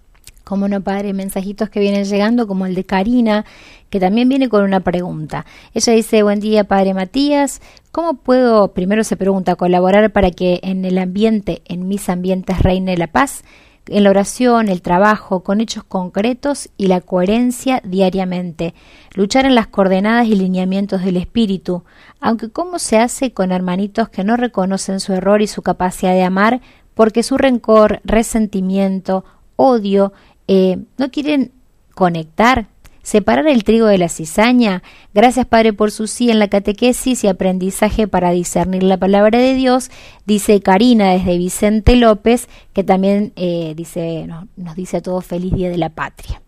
Como 0.48 0.66
no, 0.66 0.80
padre, 0.80 1.12
mensajitos 1.12 1.68
que 1.68 1.78
vienen 1.78 2.06
llegando, 2.06 2.48
como 2.48 2.64
el 2.64 2.74
de 2.74 2.84
Karina, 2.84 3.44
que 3.90 4.00
también 4.00 4.30
viene 4.30 4.48
con 4.48 4.64
una 4.64 4.80
pregunta. 4.80 5.44
Ella 5.74 5.92
dice, 5.92 6.22
buen 6.22 6.40
día, 6.40 6.64
padre 6.64 6.94
Matías, 6.94 7.60
¿cómo 7.92 8.14
puedo, 8.14 8.72
primero 8.72 9.04
se 9.04 9.18
pregunta, 9.18 9.56
colaborar 9.56 10.10
para 10.10 10.30
que 10.30 10.60
en 10.62 10.86
el 10.86 10.96
ambiente, 10.96 11.60
en 11.66 11.86
mis 11.86 12.08
ambientes, 12.08 12.62
reine 12.62 12.96
la 12.96 13.08
paz? 13.08 13.44
en 13.88 14.04
la 14.04 14.10
oración, 14.10 14.68
el 14.68 14.82
trabajo, 14.82 15.42
con 15.42 15.62
hechos 15.62 15.82
concretos 15.82 16.68
y 16.76 16.88
la 16.88 17.00
coherencia 17.00 17.80
diariamente, 17.84 18.74
luchar 19.14 19.46
en 19.46 19.54
las 19.54 19.66
coordenadas 19.66 20.26
y 20.26 20.34
lineamientos 20.34 21.02
del 21.02 21.16
espíritu, 21.16 21.84
aunque 22.20 22.50
cómo 22.50 22.78
se 22.78 22.98
hace 22.98 23.32
con 23.32 23.50
hermanitos 23.50 24.10
que 24.10 24.24
no 24.24 24.36
reconocen 24.36 25.00
su 25.00 25.14
error 25.14 25.40
y 25.40 25.46
su 25.46 25.62
capacidad 25.62 26.12
de 26.12 26.22
amar, 26.22 26.60
porque 26.94 27.22
su 27.22 27.38
rencor, 27.38 28.00
resentimiento, 28.04 29.24
odio, 29.58 30.12
eh, 30.48 30.78
no 30.96 31.10
quieren 31.10 31.52
conectar, 31.94 32.66
separar 33.02 33.46
el 33.46 33.64
trigo 33.64 33.86
de 33.86 33.98
la 33.98 34.08
cizaña. 34.08 34.82
Gracias, 35.14 35.46
Padre, 35.46 35.72
por 35.72 35.90
su 35.90 36.06
sí 36.06 36.30
en 36.30 36.38
la 36.38 36.48
catequesis 36.48 37.24
y 37.24 37.28
aprendizaje 37.28 38.06
para 38.08 38.32
discernir 38.32 38.82
la 38.82 38.96
palabra 38.96 39.38
de 39.38 39.54
Dios. 39.54 39.90
Dice 40.26 40.60
Karina 40.60 41.12
desde 41.12 41.38
Vicente 41.38 41.96
López, 41.96 42.48
que 42.72 42.84
también 42.84 43.32
eh, 43.36 43.72
dice, 43.76 44.28
nos 44.56 44.74
dice 44.74 44.98
a 44.98 45.02
todos 45.02 45.24
feliz 45.24 45.54
día 45.54 45.70
de 45.70 45.78
la 45.78 45.88
patria. 45.88 46.42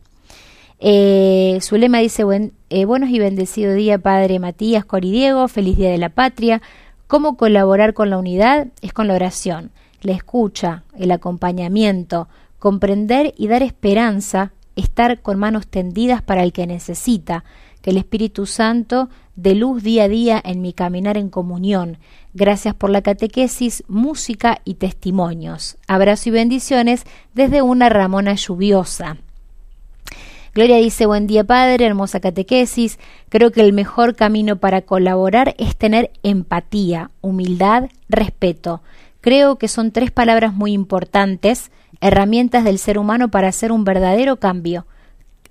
Eh, 0.80 1.58
su 1.60 1.76
lema 1.76 1.98
dice, 1.98 2.24
Buen, 2.24 2.52
eh, 2.70 2.86
buenos 2.86 3.10
y 3.10 3.18
bendecido 3.18 3.74
día, 3.74 3.98
Padre 3.98 4.38
Matías 4.38 4.84
Coridiego, 4.84 5.46
feliz 5.48 5.76
día 5.76 5.90
de 5.90 5.98
la 5.98 6.08
patria. 6.08 6.62
¿Cómo 7.06 7.36
colaborar 7.36 7.92
con 7.92 8.08
la 8.08 8.18
unidad? 8.18 8.68
Es 8.80 8.92
con 8.92 9.08
la 9.08 9.14
oración, 9.14 9.70
la 10.00 10.12
escucha, 10.12 10.84
el 10.96 11.10
acompañamiento, 11.10 12.28
comprender 12.60 13.34
y 13.36 13.48
dar 13.48 13.64
esperanza 13.64 14.52
estar 14.76 15.20
con 15.20 15.38
manos 15.38 15.66
tendidas 15.66 16.22
para 16.22 16.42
el 16.42 16.52
que 16.52 16.66
necesita, 16.66 17.44
que 17.82 17.90
el 17.90 17.96
Espíritu 17.96 18.46
Santo 18.46 19.08
dé 19.36 19.54
luz 19.54 19.82
día 19.82 20.04
a 20.04 20.08
día 20.08 20.40
en 20.44 20.60
mi 20.60 20.72
caminar 20.72 21.16
en 21.16 21.30
comunión. 21.30 21.98
Gracias 22.34 22.74
por 22.74 22.90
la 22.90 23.02
catequesis, 23.02 23.82
música 23.88 24.60
y 24.64 24.74
testimonios. 24.74 25.76
Abrazo 25.88 26.28
y 26.28 26.32
bendiciones 26.32 27.04
desde 27.34 27.62
una 27.62 27.88
Ramona 27.88 28.34
lluviosa. 28.34 29.16
Gloria 30.52 30.76
dice, 30.76 31.06
buen 31.06 31.26
día 31.26 31.44
Padre, 31.44 31.86
hermosa 31.86 32.20
catequesis. 32.20 32.98
Creo 33.28 33.52
que 33.52 33.60
el 33.60 33.72
mejor 33.72 34.16
camino 34.16 34.56
para 34.56 34.82
colaborar 34.82 35.54
es 35.58 35.76
tener 35.76 36.10
empatía, 36.22 37.10
humildad, 37.20 37.88
respeto. 38.08 38.82
Creo 39.20 39.56
que 39.56 39.68
son 39.68 39.92
tres 39.92 40.10
palabras 40.10 40.52
muy 40.52 40.72
importantes 40.72 41.70
herramientas 42.00 42.64
del 42.64 42.78
ser 42.78 42.98
humano 42.98 43.30
para 43.30 43.48
hacer 43.48 43.72
un 43.72 43.84
verdadero 43.84 44.36
cambio. 44.36 44.86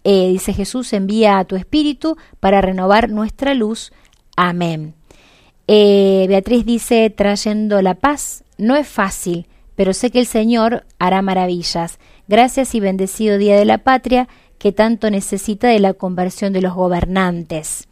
Eh, 0.04 0.30
dice 0.30 0.54
Jesús, 0.54 0.94
envía 0.94 1.40
a 1.40 1.46
tu 1.46 1.56
espíritu 1.56 2.18
para 2.40 2.62
renovar 2.62 3.10
nuestra 3.10 3.54
luz. 3.54 3.92
Amén. 4.36 4.94
Eh, 5.68 6.26
Beatriz 6.28 6.66
dice, 6.66 7.10
trayendo 7.10 7.82
la 7.82 7.96
paz, 7.96 8.44
no 8.58 8.76
es 8.76 8.88
fácil, 8.88 9.46
pero 9.76 9.94
sé 9.94 10.10
que 10.10 10.20
el 10.20 10.26
Señor 10.26 10.86
hará 10.98 11.22
maravillas. 11.22 12.00
Gracias 12.28 12.74
y 12.76 12.80
bendecido 12.80 13.38
Día 13.38 13.56
de 13.56 13.66
la 13.66 13.80
Patria, 13.80 14.28
que 14.58 14.72
tanto 14.72 15.10
necesita 15.10 15.68
de 15.68 15.80
la 15.80 15.94
conversión 15.94 16.54
de 16.54 16.62
los 16.62 16.74
gobernantes. 16.74 17.88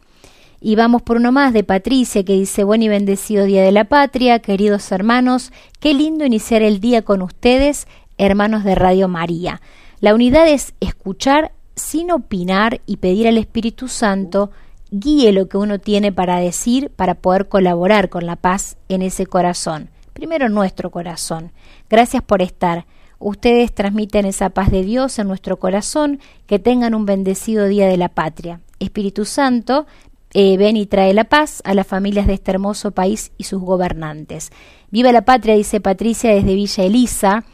Y 0.60 0.74
vamos 0.74 1.02
por 1.02 1.18
uno 1.18 1.30
más 1.30 1.52
de 1.52 1.62
Patricia 1.62 2.24
que 2.24 2.32
dice, 2.32 2.64
buen 2.64 2.82
y 2.82 2.88
bendecido 2.88 3.44
Día 3.44 3.62
de 3.62 3.70
la 3.70 3.84
Patria, 3.84 4.40
queridos 4.40 4.90
hermanos, 4.90 5.52
qué 5.78 5.94
lindo 5.94 6.24
iniciar 6.24 6.62
el 6.62 6.80
día 6.80 7.02
con 7.02 7.22
ustedes 7.22 7.86
hermanos 8.18 8.64
de 8.64 8.74
Radio 8.74 9.08
María. 9.08 9.60
La 10.00 10.14
unidad 10.14 10.48
es 10.48 10.74
escuchar 10.80 11.52
sin 11.74 12.10
opinar 12.10 12.80
y 12.86 12.98
pedir 12.98 13.28
al 13.28 13.38
Espíritu 13.38 13.88
Santo 13.88 14.50
guíe 14.90 15.32
lo 15.32 15.48
que 15.48 15.56
uno 15.56 15.78
tiene 15.78 16.12
para 16.12 16.38
decir 16.38 16.90
para 16.90 17.14
poder 17.14 17.48
colaborar 17.48 18.08
con 18.08 18.26
la 18.26 18.36
paz 18.36 18.76
en 18.88 19.02
ese 19.02 19.26
corazón. 19.26 19.90
Primero 20.12 20.48
nuestro 20.48 20.90
corazón. 20.90 21.52
Gracias 21.88 22.22
por 22.22 22.42
estar. 22.42 22.86
Ustedes 23.18 23.72
transmiten 23.72 24.26
esa 24.26 24.50
paz 24.50 24.70
de 24.70 24.82
Dios 24.82 25.18
en 25.18 25.28
nuestro 25.28 25.58
corazón. 25.58 26.20
Que 26.46 26.58
tengan 26.58 26.94
un 26.94 27.06
bendecido 27.06 27.66
día 27.66 27.86
de 27.86 27.96
la 27.96 28.08
patria. 28.08 28.60
Espíritu 28.80 29.24
Santo, 29.24 29.86
eh, 30.34 30.56
ven 30.56 30.76
y 30.76 30.86
trae 30.86 31.14
la 31.14 31.24
paz 31.24 31.62
a 31.64 31.74
las 31.74 31.86
familias 31.86 32.26
de 32.26 32.34
este 32.34 32.50
hermoso 32.50 32.90
país 32.90 33.32
y 33.38 33.44
sus 33.44 33.62
gobernantes. 33.62 34.50
Viva 34.90 35.12
la 35.12 35.22
patria, 35.22 35.54
dice 35.54 35.80
Patricia 35.80 36.34
desde 36.34 36.54
Villa 36.54 36.84
Elisa. 36.84 37.44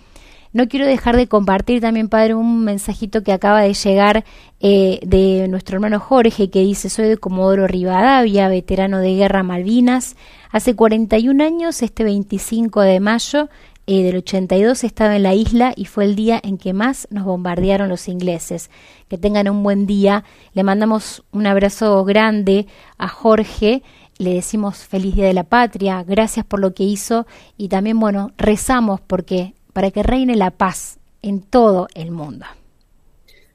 No 0.55 0.69
quiero 0.69 0.87
dejar 0.87 1.17
de 1.17 1.27
compartir 1.27 1.81
también, 1.81 2.09
Padre, 2.09 2.37
un 2.37 2.63
mensajito 2.63 3.25
que 3.25 3.33
acaba 3.33 3.63
de 3.63 3.75
llegar 3.75 4.25
eh, 4.61 5.01
de 5.05 5.49
nuestro 5.49 5.75
hermano 5.75 5.99
Jorge, 5.99 6.49
que 6.49 6.61
dice, 6.61 6.89
soy 6.89 7.09
de 7.09 7.17
Comodoro 7.17 7.67
Rivadavia, 7.67 8.47
veterano 8.47 9.01
de 9.01 9.17
Guerra 9.17 9.43
Malvinas. 9.43 10.15
Hace 10.53 10.77
41 10.77 11.43
años, 11.43 11.83
este 11.83 12.05
25 12.05 12.83
de 12.83 13.01
mayo 13.01 13.49
eh, 13.89 14.05
del 14.05 14.19
82, 14.19 14.85
estaba 14.85 15.17
en 15.17 15.25
la 15.25 15.35
isla 15.35 15.73
y 15.75 15.87
fue 15.87 16.05
el 16.05 16.15
día 16.15 16.41
en 16.41 16.57
que 16.57 16.73
más 16.73 17.09
nos 17.11 17.25
bombardearon 17.25 17.89
los 17.89 18.07
ingleses. 18.07 18.71
Que 19.09 19.19
tengan 19.19 19.49
un 19.49 19.65
buen 19.65 19.87
día. 19.87 20.23
Le 20.53 20.63
mandamos 20.63 21.25
un 21.33 21.49
abrazo 21.49 22.05
grande 22.05 22.69
a 22.97 23.09
Jorge 23.09 23.83
le 24.17 24.35
decimos 24.35 24.85
feliz 24.85 25.17
día 25.17 25.27
de 25.27 25.35
la 25.35 25.43
patria, 25.43 26.05
gracias 26.05 26.47
por 26.47 26.61
lo 26.61 26.73
que 26.73 26.85
hizo 26.85 27.27
y 27.59 27.67
también, 27.67 27.99
bueno, 27.99 28.31
rezamos 28.39 29.01
porque 29.01 29.55
para 29.75 29.91
que 29.91 30.03
reine 30.03 30.37
la 30.37 30.53
paz 30.53 30.99
en 31.21 31.43
todo 31.43 31.89
el 31.95 32.11
mundo. 32.11 32.47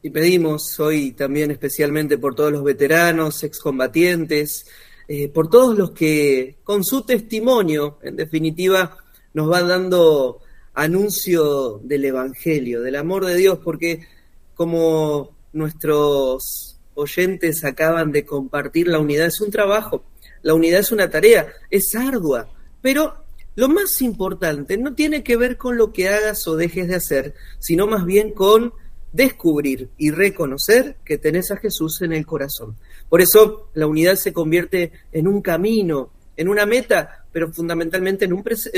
Y 0.03 0.11
pedimos 0.11 0.80
hoy 0.80 1.13
también 1.13 1.49
especialmente 1.49 2.17
por 2.17 2.36
todos 2.36 2.51
los 2.51 2.63
veteranos, 2.63 3.43
excombatientes, 3.43 4.67
eh, 5.07 5.30
por 5.30 5.49
todos 5.49 5.76
los 5.78 5.91
que 5.91 6.57
con 6.63 6.84
su 6.84 7.01
testimonio, 7.01 7.97
en 8.03 8.15
definitiva, 8.15 8.97
nos 9.34 9.47
van 9.47 9.67
dando 9.67 10.41
anuncio 10.74 11.80
del 11.84 12.05
Evangelio, 12.05 12.82
del 12.82 12.95
amor 12.95 13.26
de 13.26 13.36
Dios, 13.36 13.59
porque 13.63 14.05
como 14.53 15.36
nuestros 15.53 16.78
oyentes 16.93 17.63
acaban 17.63 18.11
de 18.11 18.26
compartir, 18.26 18.88
la 18.88 18.99
unidad 18.99 19.28
es 19.28 19.41
un 19.41 19.51
trabajo. 19.51 20.03
la 20.41 20.53
unidad 20.53 20.80
es 20.80 20.93
una 20.93 21.09
tarea, 21.09 21.51
es 21.70 21.93
ardua, 21.95 22.47
pero 22.82 23.26
lo 23.60 23.68
más 23.68 24.01
importante 24.01 24.78
no 24.78 24.93
tiene 24.93 25.22
que 25.22 25.36
ver 25.36 25.57
con 25.57 25.76
lo 25.76 25.91
que 25.91 26.07
hagas 26.07 26.47
o 26.47 26.55
dejes 26.55 26.88
de 26.88 26.95
hacer, 26.95 27.34
sino 27.60 27.88
más 27.88 28.05
bien 28.05 28.32
con 28.32 28.72
descubrir 29.12 29.89
y 29.97 30.12
reconocer 30.12 30.95
que 31.03 31.18
tenés 31.18 31.51
a 31.51 31.57
Jesús 31.57 32.01
en 32.01 32.14
el 32.14 32.26
corazón. 32.26 32.78
Por 33.10 33.20
eso 33.20 33.70
la 33.74 33.86
unidad 33.86 34.16
se 34.16 34.32
convierte 34.32 34.93
en 35.12 35.28
un 35.28 35.41
camino, 35.41 36.10
en 36.38 36.47
una 36.47 36.66
meta, 36.66 37.26
pero 37.34 37.51
fundamentalmente 37.51 38.24
en 38.24 38.32
un, 38.32 38.43
proceso, 38.43 38.70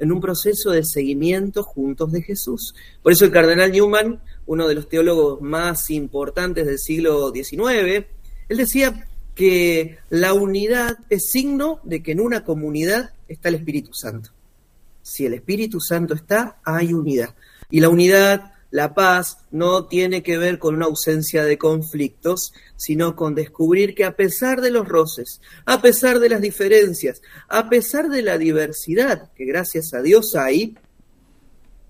en 0.00 0.10
un 0.10 0.20
proceso 0.20 0.72
de 0.72 0.84
seguimiento 0.84 1.62
juntos 1.62 2.10
de 2.10 2.22
Jesús. 2.22 2.74
Por 3.04 3.12
eso 3.12 3.24
el 3.24 3.30
cardenal 3.30 3.70
Newman, 3.70 4.20
uno 4.46 4.66
de 4.66 4.74
los 4.74 4.88
teólogos 4.88 5.40
más 5.42 5.90
importantes 5.90 6.66
del 6.66 6.80
siglo 6.80 7.30
XIX, 7.30 8.04
él 8.48 8.56
decía 8.56 9.06
que 9.36 9.98
la 10.08 10.34
unidad 10.34 10.98
es 11.08 11.30
signo 11.30 11.78
de 11.84 12.02
que 12.02 12.10
en 12.10 12.20
una 12.20 12.42
comunidad 12.42 13.10
está 13.32 13.48
el 13.48 13.56
Espíritu 13.56 13.94
Santo. 13.94 14.30
Si 15.02 15.24
el 15.24 15.34
Espíritu 15.34 15.80
Santo 15.80 16.14
está, 16.14 16.60
hay 16.64 16.92
unidad. 16.92 17.34
Y 17.70 17.80
la 17.80 17.88
unidad, 17.88 18.52
la 18.70 18.94
paz, 18.94 19.38
no 19.50 19.86
tiene 19.86 20.22
que 20.22 20.36
ver 20.36 20.58
con 20.58 20.74
una 20.74 20.86
ausencia 20.86 21.44
de 21.44 21.56
conflictos, 21.56 22.52
sino 22.76 23.16
con 23.16 23.34
descubrir 23.34 23.94
que 23.94 24.04
a 24.04 24.16
pesar 24.16 24.60
de 24.60 24.70
los 24.70 24.86
roces, 24.86 25.40
a 25.64 25.80
pesar 25.80 26.18
de 26.18 26.28
las 26.28 26.40
diferencias, 26.40 27.22
a 27.48 27.68
pesar 27.68 28.08
de 28.08 28.22
la 28.22 28.38
diversidad 28.38 29.30
que 29.34 29.44
gracias 29.44 29.94
a 29.94 30.02
Dios 30.02 30.34
hay, 30.34 30.76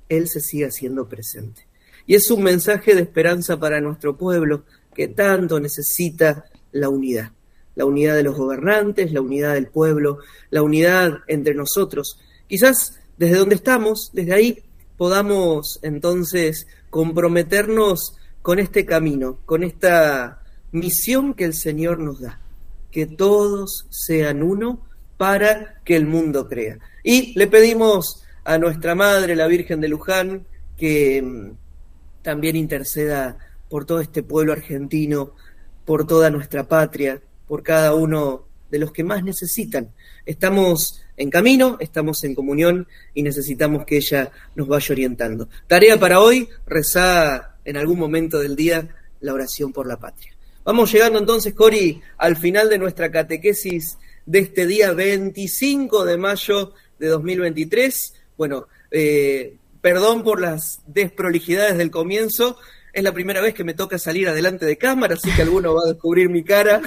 Él 0.08 0.28
se 0.28 0.40
sigue 0.40 0.66
haciendo 0.66 1.08
presente. 1.08 1.66
Y 2.06 2.14
es 2.14 2.30
un 2.30 2.42
mensaje 2.42 2.94
de 2.94 3.02
esperanza 3.02 3.58
para 3.58 3.80
nuestro 3.80 4.16
pueblo 4.16 4.64
que 4.94 5.08
tanto 5.08 5.60
necesita 5.60 6.44
la 6.72 6.88
unidad. 6.88 7.32
La 7.80 7.86
unidad 7.86 8.14
de 8.14 8.22
los 8.22 8.36
gobernantes, 8.36 9.10
la 9.10 9.22
unidad 9.22 9.54
del 9.54 9.68
pueblo, 9.68 10.18
la 10.50 10.60
unidad 10.60 11.20
entre 11.28 11.54
nosotros. 11.54 12.18
Quizás 12.46 13.00
desde 13.16 13.38
donde 13.38 13.54
estamos, 13.54 14.10
desde 14.12 14.34
ahí, 14.34 14.62
podamos 14.98 15.78
entonces 15.80 16.66
comprometernos 16.90 18.18
con 18.42 18.58
este 18.58 18.84
camino, 18.84 19.38
con 19.46 19.64
esta 19.64 20.42
misión 20.72 21.32
que 21.32 21.44
el 21.44 21.54
Señor 21.54 22.00
nos 22.00 22.20
da, 22.20 22.38
que 22.90 23.06
todos 23.06 23.86
sean 23.88 24.42
uno 24.42 24.86
para 25.16 25.80
que 25.86 25.96
el 25.96 26.06
mundo 26.06 26.50
crea. 26.50 26.80
Y 27.02 27.32
le 27.38 27.46
pedimos 27.46 28.22
a 28.44 28.58
nuestra 28.58 28.94
Madre, 28.94 29.34
la 29.36 29.46
Virgen 29.46 29.80
de 29.80 29.88
Luján, 29.88 30.46
que 30.76 31.22
mm, 31.22 31.52
también 32.20 32.56
interceda 32.56 33.38
por 33.70 33.86
todo 33.86 34.00
este 34.00 34.22
pueblo 34.22 34.52
argentino, 34.52 35.32
por 35.86 36.06
toda 36.06 36.28
nuestra 36.28 36.68
patria, 36.68 37.22
por 37.50 37.64
cada 37.64 37.94
uno 37.96 38.46
de 38.70 38.78
los 38.78 38.92
que 38.92 39.02
más 39.02 39.24
necesitan. 39.24 39.92
Estamos 40.24 41.02
en 41.16 41.30
camino, 41.30 41.78
estamos 41.80 42.22
en 42.22 42.36
comunión 42.36 42.86
y 43.12 43.24
necesitamos 43.24 43.84
que 43.84 43.96
ella 43.96 44.30
nos 44.54 44.68
vaya 44.68 44.92
orientando. 44.92 45.48
Tarea 45.66 45.98
para 45.98 46.20
hoy, 46.20 46.48
rezar 46.64 47.56
en 47.64 47.76
algún 47.76 47.98
momento 47.98 48.38
del 48.38 48.54
día 48.54 48.94
la 49.18 49.34
oración 49.34 49.72
por 49.72 49.88
la 49.88 49.98
patria. 49.98 50.32
Vamos 50.62 50.92
llegando 50.92 51.18
entonces, 51.18 51.52
Cori, 51.52 52.00
al 52.18 52.36
final 52.36 52.70
de 52.70 52.78
nuestra 52.78 53.10
catequesis 53.10 53.98
de 54.26 54.38
este 54.38 54.68
día 54.68 54.92
25 54.92 56.04
de 56.04 56.18
mayo 56.18 56.72
de 57.00 57.08
2023. 57.08 58.14
Bueno, 58.38 58.68
eh, 58.92 59.56
perdón 59.80 60.22
por 60.22 60.40
las 60.40 60.82
desprolijidades 60.86 61.76
del 61.78 61.90
comienzo, 61.90 62.58
es 62.92 63.02
la 63.02 63.12
primera 63.12 63.40
vez 63.40 63.54
que 63.54 63.64
me 63.64 63.74
toca 63.74 63.98
salir 63.98 64.28
adelante 64.28 64.66
de 64.66 64.76
cámara, 64.76 65.14
así 65.14 65.30
que 65.30 65.42
alguno 65.42 65.74
va 65.74 65.82
a 65.84 65.92
descubrir 65.92 66.28
mi 66.28 66.42
cara. 66.44 66.80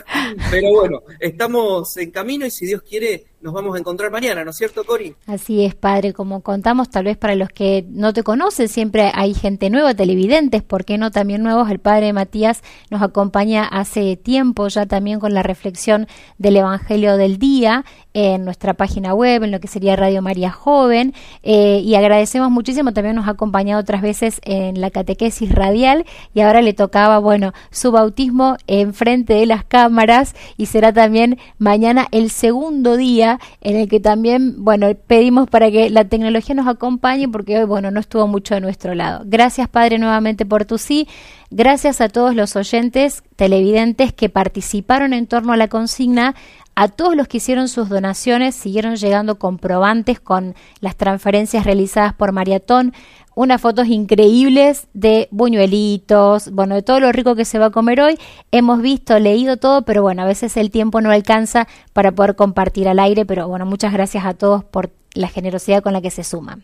Pero 0.51 0.69
bueno, 0.71 1.03
estamos 1.19 1.95
en 1.97 2.11
camino 2.11 2.45
y 2.45 2.51
si 2.51 2.65
Dios 2.65 2.81
quiere, 2.81 3.25
nos 3.43 3.53
vamos 3.53 3.75
a 3.75 3.79
encontrar 3.79 4.09
mañana, 4.09 4.45
¿no 4.45 4.51
es 4.51 4.57
cierto, 4.57 4.85
Cori? 4.85 5.15
Así 5.27 5.65
es, 5.65 5.75
padre. 5.75 6.13
Como 6.13 6.41
contamos, 6.41 6.89
tal 6.89 7.03
vez 7.03 7.17
para 7.17 7.35
los 7.35 7.49
que 7.49 7.85
no 7.89 8.13
te 8.13 8.23
conocen, 8.23 8.69
siempre 8.69 9.11
hay 9.13 9.33
gente 9.33 9.69
nueva, 9.69 9.93
televidentes, 9.93 10.63
¿por 10.63 10.85
qué 10.85 10.97
no 10.97 11.11
también 11.11 11.43
nuevos? 11.43 11.69
El 11.69 11.79
padre 11.79 12.13
Matías 12.13 12.63
nos 12.89 13.01
acompaña 13.01 13.65
hace 13.65 14.15
tiempo 14.15 14.69
ya 14.69 14.85
también 14.85 15.19
con 15.19 15.33
la 15.33 15.43
reflexión 15.43 16.07
del 16.37 16.55
Evangelio 16.55 17.17
del 17.17 17.37
Día 17.37 17.83
en 18.13 18.45
nuestra 18.45 18.75
página 18.75 19.13
web, 19.13 19.43
en 19.43 19.51
lo 19.51 19.59
que 19.59 19.67
sería 19.67 19.95
Radio 19.97 20.21
María 20.21 20.51
Joven. 20.51 21.13
Eh, 21.41 21.81
y 21.83 21.95
agradecemos 21.95 22.49
muchísimo, 22.49 22.93
también 22.93 23.15
nos 23.15 23.27
ha 23.27 23.31
acompañado 23.31 23.81
otras 23.81 24.01
veces 24.01 24.39
en 24.43 24.79
la 24.79 24.89
catequesis 24.89 25.51
radial 25.51 26.05
y 26.33 26.41
ahora 26.41 26.61
le 26.61 26.73
tocaba, 26.73 27.19
bueno, 27.19 27.51
su 27.71 27.91
bautismo 27.91 28.55
enfrente 28.67 29.33
de 29.33 29.47
las 29.47 29.65
cámaras 29.65 30.33
y 30.55 30.67
será 30.67 30.93
también 30.93 31.39
mañana 31.57 32.07
el 32.11 32.29
segundo 32.29 32.95
día 32.95 33.32
en 33.61 33.75
el 33.75 33.87
que 33.87 33.99
también, 33.99 34.63
bueno, 34.63 34.87
pedimos 35.07 35.49
para 35.49 35.71
que 35.71 35.89
la 35.89 36.05
tecnología 36.05 36.55
nos 36.55 36.67
acompañe 36.67 37.27
porque 37.27 37.59
hoy, 37.59 37.65
bueno, 37.65 37.91
no 37.91 37.99
estuvo 37.99 38.27
mucho 38.27 38.55
de 38.55 38.61
nuestro 38.61 38.95
lado. 38.95 39.23
Gracias, 39.25 39.67
Padre, 39.67 39.97
nuevamente 39.97 40.45
por 40.45 40.65
tu 40.65 40.77
sí. 40.77 41.07
Gracias 41.49 42.01
a 42.01 42.09
todos 42.09 42.33
los 42.33 42.55
oyentes, 42.55 43.23
televidentes 43.35 44.11
que 44.11 44.29
participaron 44.29 45.13
en 45.13 45.27
torno 45.27 45.53
a 45.53 45.57
la 45.57 45.67
consigna, 45.67 46.33
a 46.75 46.87
todos 46.87 47.15
los 47.15 47.27
que 47.27 47.37
hicieron 47.37 47.67
sus 47.67 47.89
donaciones, 47.89 48.55
siguieron 48.55 48.95
llegando 48.95 49.37
comprobantes 49.37 50.19
con 50.19 50.55
las 50.79 50.95
transferencias 50.95 51.65
realizadas 51.65 52.13
por 52.13 52.31
Maratón, 52.31 52.93
unas 53.35 53.61
fotos 53.61 53.87
increíbles 53.87 54.87
de 54.93 55.27
buñuelitos, 55.31 56.51
bueno, 56.51 56.75
de 56.75 56.81
todo 56.81 56.99
lo 56.99 57.11
rico 57.11 57.35
que 57.35 57.45
se 57.45 57.59
va 57.59 57.67
a 57.67 57.71
comer 57.71 58.01
hoy. 58.01 58.17
Hemos 58.51 58.81
visto, 58.81 59.17
leído 59.19 59.57
todo, 59.57 59.83
pero 59.83 60.01
bueno, 60.01 60.21
a 60.21 60.25
veces 60.25 60.55
el 60.57 60.71
tiempo 60.71 61.01
no 61.01 61.11
alcanza 61.11 61.67
para 61.93 62.11
poder 62.11 62.35
compartir 62.35 62.87
al 62.87 62.99
aire, 62.99 63.25
pero 63.25 63.47
bueno, 63.47 63.65
muchas 63.65 63.93
gracias 63.93 64.25
a 64.25 64.33
todos 64.33 64.63
por 64.63 64.91
la 65.13 65.27
generosidad 65.27 65.81
con 65.83 65.93
la 65.93 66.01
que 66.01 66.11
se 66.11 66.23
suman. 66.23 66.63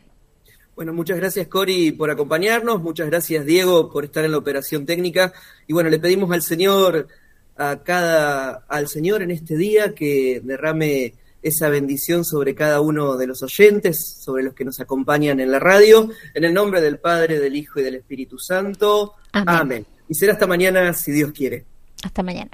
Bueno, 0.75 0.93
muchas 0.93 1.17
gracias 1.17 1.47
Cori 1.47 1.91
por 1.91 2.09
acompañarnos, 2.09 2.81
muchas 2.81 3.07
gracias 3.07 3.45
Diego 3.45 3.89
por 3.91 4.05
estar 4.05 4.23
en 4.23 4.31
la 4.31 4.37
operación 4.37 4.85
técnica 4.85 5.33
y 5.67 5.73
bueno, 5.73 5.89
le 5.89 5.99
pedimos 5.99 6.31
al 6.31 6.41
Señor 6.41 7.09
a 7.59 7.83
cada 7.83 8.63
al 8.69 8.87
Señor 8.87 9.21
en 9.21 9.31
este 9.31 9.57
día 9.57 9.93
que 9.93 10.41
derrame 10.43 11.13
esa 11.41 11.69
bendición 11.69 12.25
sobre 12.25 12.55
cada 12.55 12.81
uno 12.81 13.17
de 13.17 13.27
los 13.27 13.43
oyentes, 13.43 14.17
sobre 14.23 14.43
los 14.43 14.53
que 14.53 14.65
nos 14.65 14.79
acompañan 14.79 15.39
en 15.39 15.51
la 15.51 15.59
radio, 15.59 16.09
en 16.33 16.43
el 16.45 16.53
nombre 16.53 16.81
del 16.81 16.99
Padre, 16.99 17.39
del 17.39 17.55
Hijo 17.55 17.79
y 17.79 17.83
del 17.83 17.95
Espíritu 17.95 18.39
Santo. 18.39 19.13
Amén. 19.31 19.85
Y 20.07 20.15
será 20.15 20.33
hasta 20.33 20.47
mañana 20.47 20.93
si 20.93 21.11
Dios 21.11 21.31
quiere. 21.31 21.65
Hasta 22.03 22.23
mañana. 22.23 22.51